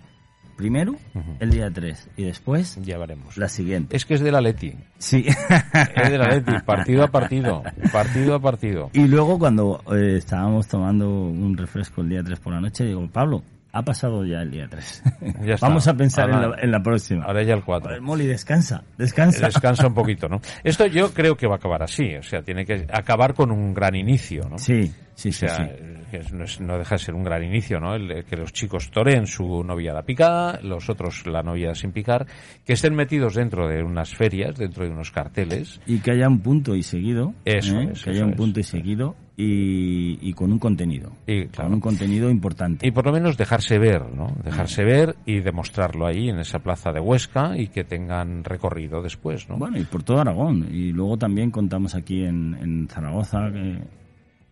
primero 0.55 0.95
el 1.41 1.49
día 1.49 1.69
3 1.71 2.11
y 2.15 2.23
después 2.23 2.77
Ya 2.83 2.97
veremos. 2.97 3.35
la 3.37 3.49
siguiente. 3.49 3.97
Es 3.97 4.05
que 4.05 4.13
es 4.13 4.21
del 4.21 4.35
Atleti. 4.35 4.73
Sí. 4.97 5.25
Es 5.27 6.09
del 6.09 6.21
Atleti, 6.21 6.53
partido 6.65 7.03
a 7.03 7.07
partido. 7.09 7.63
Partido 7.91 8.35
a 8.35 8.39
partido. 8.39 8.89
y 8.93 9.07
luego 9.07 9.37
cuando 9.39 9.81
eh, 9.93 10.15
estábamos 10.17 10.67
tomando 10.67 11.09
un 11.09 11.57
refresco 11.57 11.99
el 12.01 12.09
día 12.09 12.23
3 12.23 12.39
por 12.39 12.53
la 12.53 12.61
noche, 12.61 12.85
digo, 12.85 13.05
Pablo, 13.11 13.43
ha 13.73 13.83
pasado 13.83 14.25
ya 14.25 14.41
el 14.41 14.51
día 14.51 14.67
3. 14.69 15.03
Ya 15.45 15.53
está. 15.55 15.67
Vamos 15.67 15.87
a 15.87 15.93
pensar 15.95 16.29
en 16.29 16.41
la, 16.41 16.55
en 16.61 16.71
la 16.71 16.81
próxima. 16.81 17.23
Ahora 17.25 17.43
ya 17.43 17.53
el 17.53 17.63
4. 17.63 17.87
Joder, 17.89 18.01
Molly, 18.01 18.25
descansa, 18.27 18.83
descansa. 18.97 19.45
descansa 19.47 19.87
un 19.87 19.93
poquito, 19.93 20.27
¿no? 20.27 20.41
Esto 20.63 20.85
yo 20.87 21.13
creo 21.13 21.35
que 21.35 21.47
va 21.47 21.55
a 21.55 21.57
acabar 21.57 21.83
así, 21.83 22.15
o 22.15 22.23
sea, 22.23 22.41
tiene 22.41 22.65
que 22.65 22.85
acabar 22.91 23.33
con 23.33 23.51
un 23.51 23.73
gran 23.73 23.95
inicio, 23.95 24.47
¿no? 24.49 24.57
Sí, 24.57 24.91
sí, 25.15 25.29
O 25.29 25.31
sí, 25.31 25.31
sea, 25.31 25.55
sí. 25.57 26.33
no, 26.33 26.43
es- 26.43 26.59
no 26.59 26.77
deja 26.77 26.95
de 26.95 26.99
ser 26.99 27.15
un 27.15 27.23
gran 27.23 27.43
inicio, 27.43 27.79
¿no? 27.79 27.95
El 27.95 28.25
que 28.25 28.35
los 28.35 28.51
chicos 28.53 28.91
toreen 28.91 29.25
su 29.27 29.63
novillada 29.63 30.01
picada, 30.03 30.59
los 30.63 30.89
otros 30.89 31.25
la 31.27 31.41
novillada 31.43 31.75
sin 31.75 31.91
picar, 31.91 32.25
que 32.65 32.73
estén 32.73 32.93
metidos 32.95 33.35
dentro 33.35 33.67
de 33.67 33.83
unas 33.83 34.13
ferias, 34.15 34.55
dentro 34.57 34.83
de 34.85 34.91
unos 34.91 35.11
carteles. 35.11 35.79
Y 35.85 35.99
que 35.99 36.11
haya 36.11 36.27
un 36.27 36.39
punto 36.41 36.75
y 36.75 36.83
seguido. 36.83 37.33
Eso 37.45 37.79
¿eh? 37.79 37.89
es, 37.93 38.03
Que 38.03 38.09
haya 38.11 38.25
un 38.25 38.31
es. 38.31 38.37
punto 38.37 38.59
y 38.59 38.63
seguido 38.63 39.15
y, 39.37 40.17
y 40.21 40.33
con 40.33 40.51
un 40.51 40.59
contenido. 40.59 41.11
Y, 41.25 41.45
claro. 41.45 41.69
Con 41.69 41.73
un 41.75 41.79
contenido 41.79 42.29
importante. 42.29 42.87
Y 42.87 42.91
por 42.91 43.05
lo 43.05 43.11
menos 43.11 43.37
dejarse 43.37 43.79
ver, 43.79 44.13
¿no? 44.13 44.35
Dejarse 44.43 44.83
ver 44.83 45.15
y 45.25 45.39
demostrarlo 45.39 46.05
ahí 46.05 46.29
en 46.29 46.39
esa 46.39 46.59
plaza 46.59 46.91
de 46.91 46.99
Huesca 46.99 47.57
y 47.57 47.67
que 47.67 47.83
tengan 47.83 48.43
recorrido 48.43 49.01
después, 49.01 49.49
¿no? 49.49 49.57
Bueno, 49.57 49.77
y 49.79 49.83
por 49.83 50.03
todo 50.03 50.19
Aragón. 50.19 50.67
Y 50.71 50.91
luego 50.91 51.17
también 51.17 51.51
contamos 51.51 51.95
aquí 51.95 52.23
en, 52.23 52.55
en 52.61 52.87
Zaragoza 52.87 53.47
eh, 53.53 53.83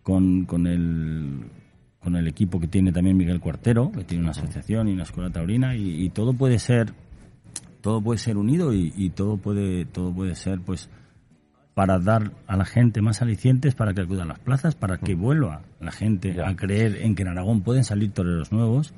con, 0.02 0.44
con, 0.46 0.66
el, 0.66 1.44
con 2.02 2.16
el 2.16 2.26
equipo 2.26 2.58
que 2.58 2.68
tiene 2.68 2.92
también 2.92 3.16
Miguel 3.16 3.40
Cuartero, 3.40 3.92
que 3.92 4.04
tiene 4.04 4.22
una 4.22 4.32
asociación 4.32 4.88
y 4.88 4.92
una 4.92 5.04
escuela 5.04 5.30
taurina, 5.30 5.76
y, 5.76 6.04
y 6.04 6.10
todo 6.10 6.32
puede 6.32 6.58
ser 6.58 6.92
todo 7.80 8.02
puede 8.02 8.18
ser 8.18 8.36
unido 8.36 8.74
y, 8.74 8.92
y 8.94 9.08
todo 9.08 9.38
puede 9.38 9.86
todo 9.86 10.12
puede 10.12 10.34
ser 10.34 10.60
pues 10.60 10.90
para 11.80 11.98
dar 11.98 12.32
a 12.46 12.58
la 12.58 12.66
gente 12.66 13.00
más 13.00 13.22
alicientes 13.22 13.74
para 13.74 13.94
que 13.94 14.02
acudan 14.02 14.26
a 14.26 14.34
las 14.34 14.38
plazas, 14.40 14.74
para 14.74 14.98
que 14.98 15.14
vuelva 15.14 15.62
la 15.80 15.90
gente 15.90 16.34
Ya. 16.34 16.46
a 16.46 16.54
creer 16.54 16.98
en 17.00 17.14
que 17.14 17.22
en 17.22 17.28
Aragón 17.28 17.62
pueden 17.62 17.84
salir 17.84 18.12
toreros 18.12 18.52
nuevos 18.52 18.92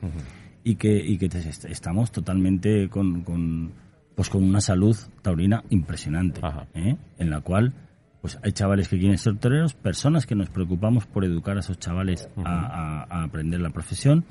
y 0.65 0.75
que, 0.75 0.97
y 0.97 1.17
que 1.17 1.27
estamos 1.69 2.11
totalmente 2.11 2.89
con, 2.89 3.21
con, 3.23 3.71
pues 4.17 4.29
con 4.29 4.43
una 4.43 4.61
salud 4.61 4.97
taurina 5.23 5.63
impresionante. 5.71 6.41
¿eh? 6.75 6.97
en 7.19 7.31
la 7.31 7.41
cual 7.41 7.73
pues 8.21 8.37
hay 8.43 8.51
chavales 8.51 8.89
que 8.89 8.99
quieren 8.99 9.17
ser 9.17 9.37
toreros, 9.37 9.75
personas 9.75 10.27
que 10.27 10.35
nos 10.35 10.51
preocupamos 10.51 11.07
por 11.07 11.25
educar 11.25 11.57
a 11.59 11.61
esos 11.61 11.79
chavales 11.79 12.29
a, 12.45 13.07
a 13.09 13.23
aprender 13.23 13.61
la 13.61 13.71
profesión 13.71 14.25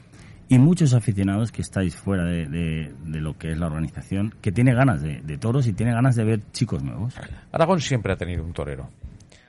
y 0.51 0.59
muchos 0.59 0.93
aficionados 0.93 1.49
que 1.49 1.61
estáis 1.61 1.95
fuera 1.95 2.25
de, 2.25 2.45
de, 2.45 3.21
lo 3.21 3.37
que 3.37 3.53
es 3.53 3.57
la 3.57 3.67
organización, 3.67 4.33
que 4.41 4.51
tiene 4.51 4.73
ganas 4.73 5.01
de, 5.01 5.21
de, 5.21 5.37
toros 5.37 5.65
y 5.65 5.71
tiene 5.71 5.93
ganas 5.93 6.17
de 6.17 6.25
ver 6.25 6.41
chicos 6.51 6.83
nuevos. 6.83 7.15
Aragón 7.53 7.79
siempre 7.79 8.11
ha 8.11 8.17
tenido 8.17 8.43
un 8.43 8.51
torero. 8.51 8.89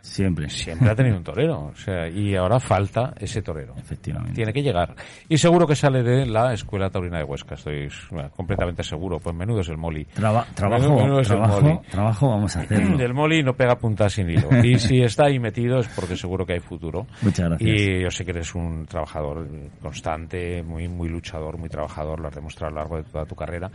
Siempre. 0.03 0.51
Siempre 0.51 0.91
ha 0.91 0.95
tenido 0.97 1.17
un 1.17 1.23
torero. 1.23 1.71
O 1.73 1.77
sea, 1.77 2.09
y 2.09 2.35
ahora 2.35 2.59
falta 2.59 3.15
ese 3.19 3.41
torero. 3.41 3.75
Efectivamente. 3.79 4.35
Tiene 4.35 4.53
que 4.53 4.63
llegar. 4.63 4.95
Y 5.29 5.39
seguro 5.39 5.67
que 5.67 5.77
sale 5.77 6.03
de 6.03 6.27
la 6.27 6.53
Escuela 6.53 6.91
Taurina 6.91 7.19
de 7.19 7.25
Huesca. 7.25 7.55
Estoy 7.55 7.89
bueno, 8.11 8.31
completamente 8.31 8.83
seguro. 8.83 9.21
Pues 9.21 9.35
menudo 9.35 9.61
es 9.61 9.69
el 9.69 9.79
Moli. 9.79 10.05
Traba, 10.07 10.45
trabajo, 10.55 10.97
menudo 10.97 11.21
es 11.21 11.29
trabajo, 11.29 11.59
el 11.59 11.65
moli. 11.65 11.79
trabajo 11.89 12.29
vamos 12.29 12.57
a 12.57 12.61
hacer. 12.61 12.97
Del 12.97 13.15
Moli 13.15 13.45
no 13.45 13.55
pega 13.55 13.77
puntas 13.77 14.13
sin 14.13 14.29
hilo. 14.29 14.49
Y 14.63 14.79
si 14.79 15.03
está 15.03 15.27
ahí 15.27 15.39
metido 15.39 15.79
es 15.79 15.89
porque 15.89 16.17
seguro 16.17 16.45
que 16.45 16.55
hay 16.55 16.61
futuro. 16.61 17.07
Muchas 17.23 17.49
gracias. 17.49 17.71
Y 17.71 18.03
yo 18.03 18.11
sé 18.11 18.25
que 18.25 18.33
eres 18.33 18.55
un 18.55 18.87
trabajador 18.87 19.47
constante, 19.81 20.63
muy, 20.63 20.89
muy 20.89 21.09
luchador, 21.09 21.59
muy 21.59 21.69
trabajador. 21.69 22.21
Lo 22.21 22.29
has 22.29 22.35
demostrado 22.35 22.69
a 22.69 22.75
lo 22.75 22.81
largo 22.81 22.97
de 22.97 23.05
toda 23.05 23.25
tu 23.25 23.35
carrera. 23.35 23.71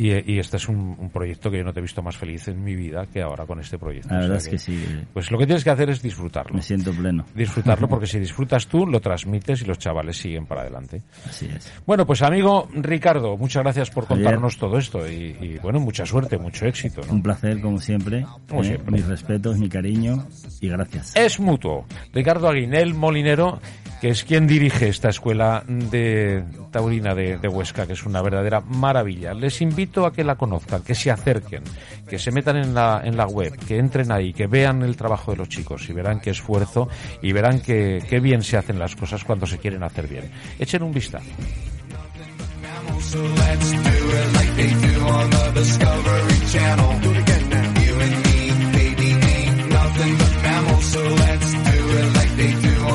Y, 0.00 0.32
y 0.32 0.38
este 0.38 0.56
es 0.56 0.66
un, 0.66 0.96
un, 0.98 1.10
proyecto 1.10 1.50
que 1.50 1.58
yo 1.58 1.64
no 1.64 1.74
te 1.74 1.80
he 1.80 1.82
visto 1.82 2.00
más 2.02 2.16
feliz 2.16 2.48
en 2.48 2.64
mi 2.64 2.74
vida 2.74 3.04
que 3.12 3.20
ahora 3.20 3.44
con 3.44 3.60
este 3.60 3.76
proyecto. 3.76 4.08
La 4.14 4.20
verdad 4.20 4.38
o 4.38 4.40
sea 4.40 4.54
es 4.54 4.64
que, 4.64 4.72
que, 4.72 4.78
sí. 4.78 5.04
Pues 5.12 5.30
lo 5.30 5.36
que 5.36 5.44
tienes 5.44 5.62
que 5.62 5.68
hacer 5.68 5.90
es 5.90 6.00
disfrutarlo. 6.00 6.54
Me 6.54 6.62
siento 6.62 6.90
pleno. 6.90 7.26
Disfrutarlo 7.34 7.86
porque 7.86 8.06
si 8.06 8.18
disfrutas 8.18 8.66
tú, 8.66 8.86
lo 8.86 8.98
transmites 9.00 9.60
y 9.60 9.66
los 9.66 9.78
chavales 9.78 10.16
siguen 10.16 10.46
para 10.46 10.62
adelante. 10.62 11.02
Así 11.28 11.50
es. 11.54 11.70
Bueno, 11.84 12.06
pues 12.06 12.22
amigo 12.22 12.66
Ricardo, 12.72 13.36
muchas 13.36 13.62
gracias 13.62 13.90
por 13.90 14.06
Javier. 14.06 14.24
contarnos 14.24 14.56
todo 14.56 14.78
esto 14.78 15.06
y, 15.06 15.36
y, 15.38 15.58
bueno, 15.58 15.80
mucha 15.80 16.06
suerte, 16.06 16.38
mucho 16.38 16.64
éxito. 16.64 17.02
¿no? 17.06 17.12
Un 17.12 17.22
placer, 17.22 17.60
como 17.60 17.78
siempre. 17.78 18.24
Como 18.48 18.62
eh, 18.62 18.68
siempre. 18.68 18.92
Mis 18.92 19.06
respetos, 19.06 19.58
mi 19.58 19.68
cariño 19.68 20.26
y 20.62 20.68
gracias. 20.70 21.14
Es 21.14 21.38
mutuo. 21.38 21.84
Ricardo 22.14 22.48
Aguinel 22.48 22.94
Molinero, 22.94 23.60
que 24.00 24.08
es 24.08 24.24
quien 24.24 24.46
dirige 24.46 24.88
esta 24.88 25.10
escuela 25.10 25.62
de 25.66 26.42
taurina 26.70 27.14
de, 27.14 27.36
de, 27.38 27.48
Huesca, 27.48 27.86
que 27.86 27.92
es 27.92 28.04
una 28.04 28.22
verdadera 28.22 28.60
maravilla. 28.60 29.34
Les 29.34 29.60
invito 29.60 30.06
a 30.06 30.12
que 30.12 30.24
la 30.24 30.36
conozcan, 30.36 30.82
que 30.82 30.94
se 30.94 31.10
acerquen, 31.10 31.62
que 32.08 32.18
se 32.18 32.30
metan 32.30 32.56
en 32.56 32.74
la, 32.74 33.02
en 33.04 33.16
la 33.16 33.26
web, 33.26 33.56
que 33.66 33.78
entren 33.78 34.10
ahí, 34.10 34.32
que 34.32 34.46
vean 34.46 34.82
el 34.82 34.96
trabajo 34.96 35.32
de 35.32 35.36
los 35.36 35.48
chicos 35.48 35.88
y 35.88 35.92
verán 35.92 36.20
qué 36.20 36.30
esfuerzo 36.30 36.88
y 37.20 37.32
verán 37.32 37.60
qué 37.60 38.02
que 38.08 38.20
bien 38.20 38.42
se 38.42 38.56
hacen 38.56 38.78
las 38.78 38.96
cosas 38.96 39.22
cuando 39.24 39.46
se 39.46 39.58
quieren 39.58 39.82
hacer 39.82 40.06
bien. 40.08 40.30
Echen 40.58 40.82
un 40.82 40.92
vistazo. 40.92 41.30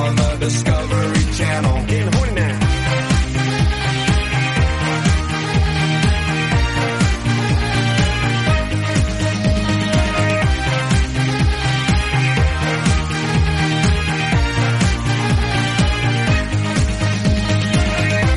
on 0.06 0.16
the 0.16 0.38
Discovery 0.40 1.34
Channel. 1.36 2.15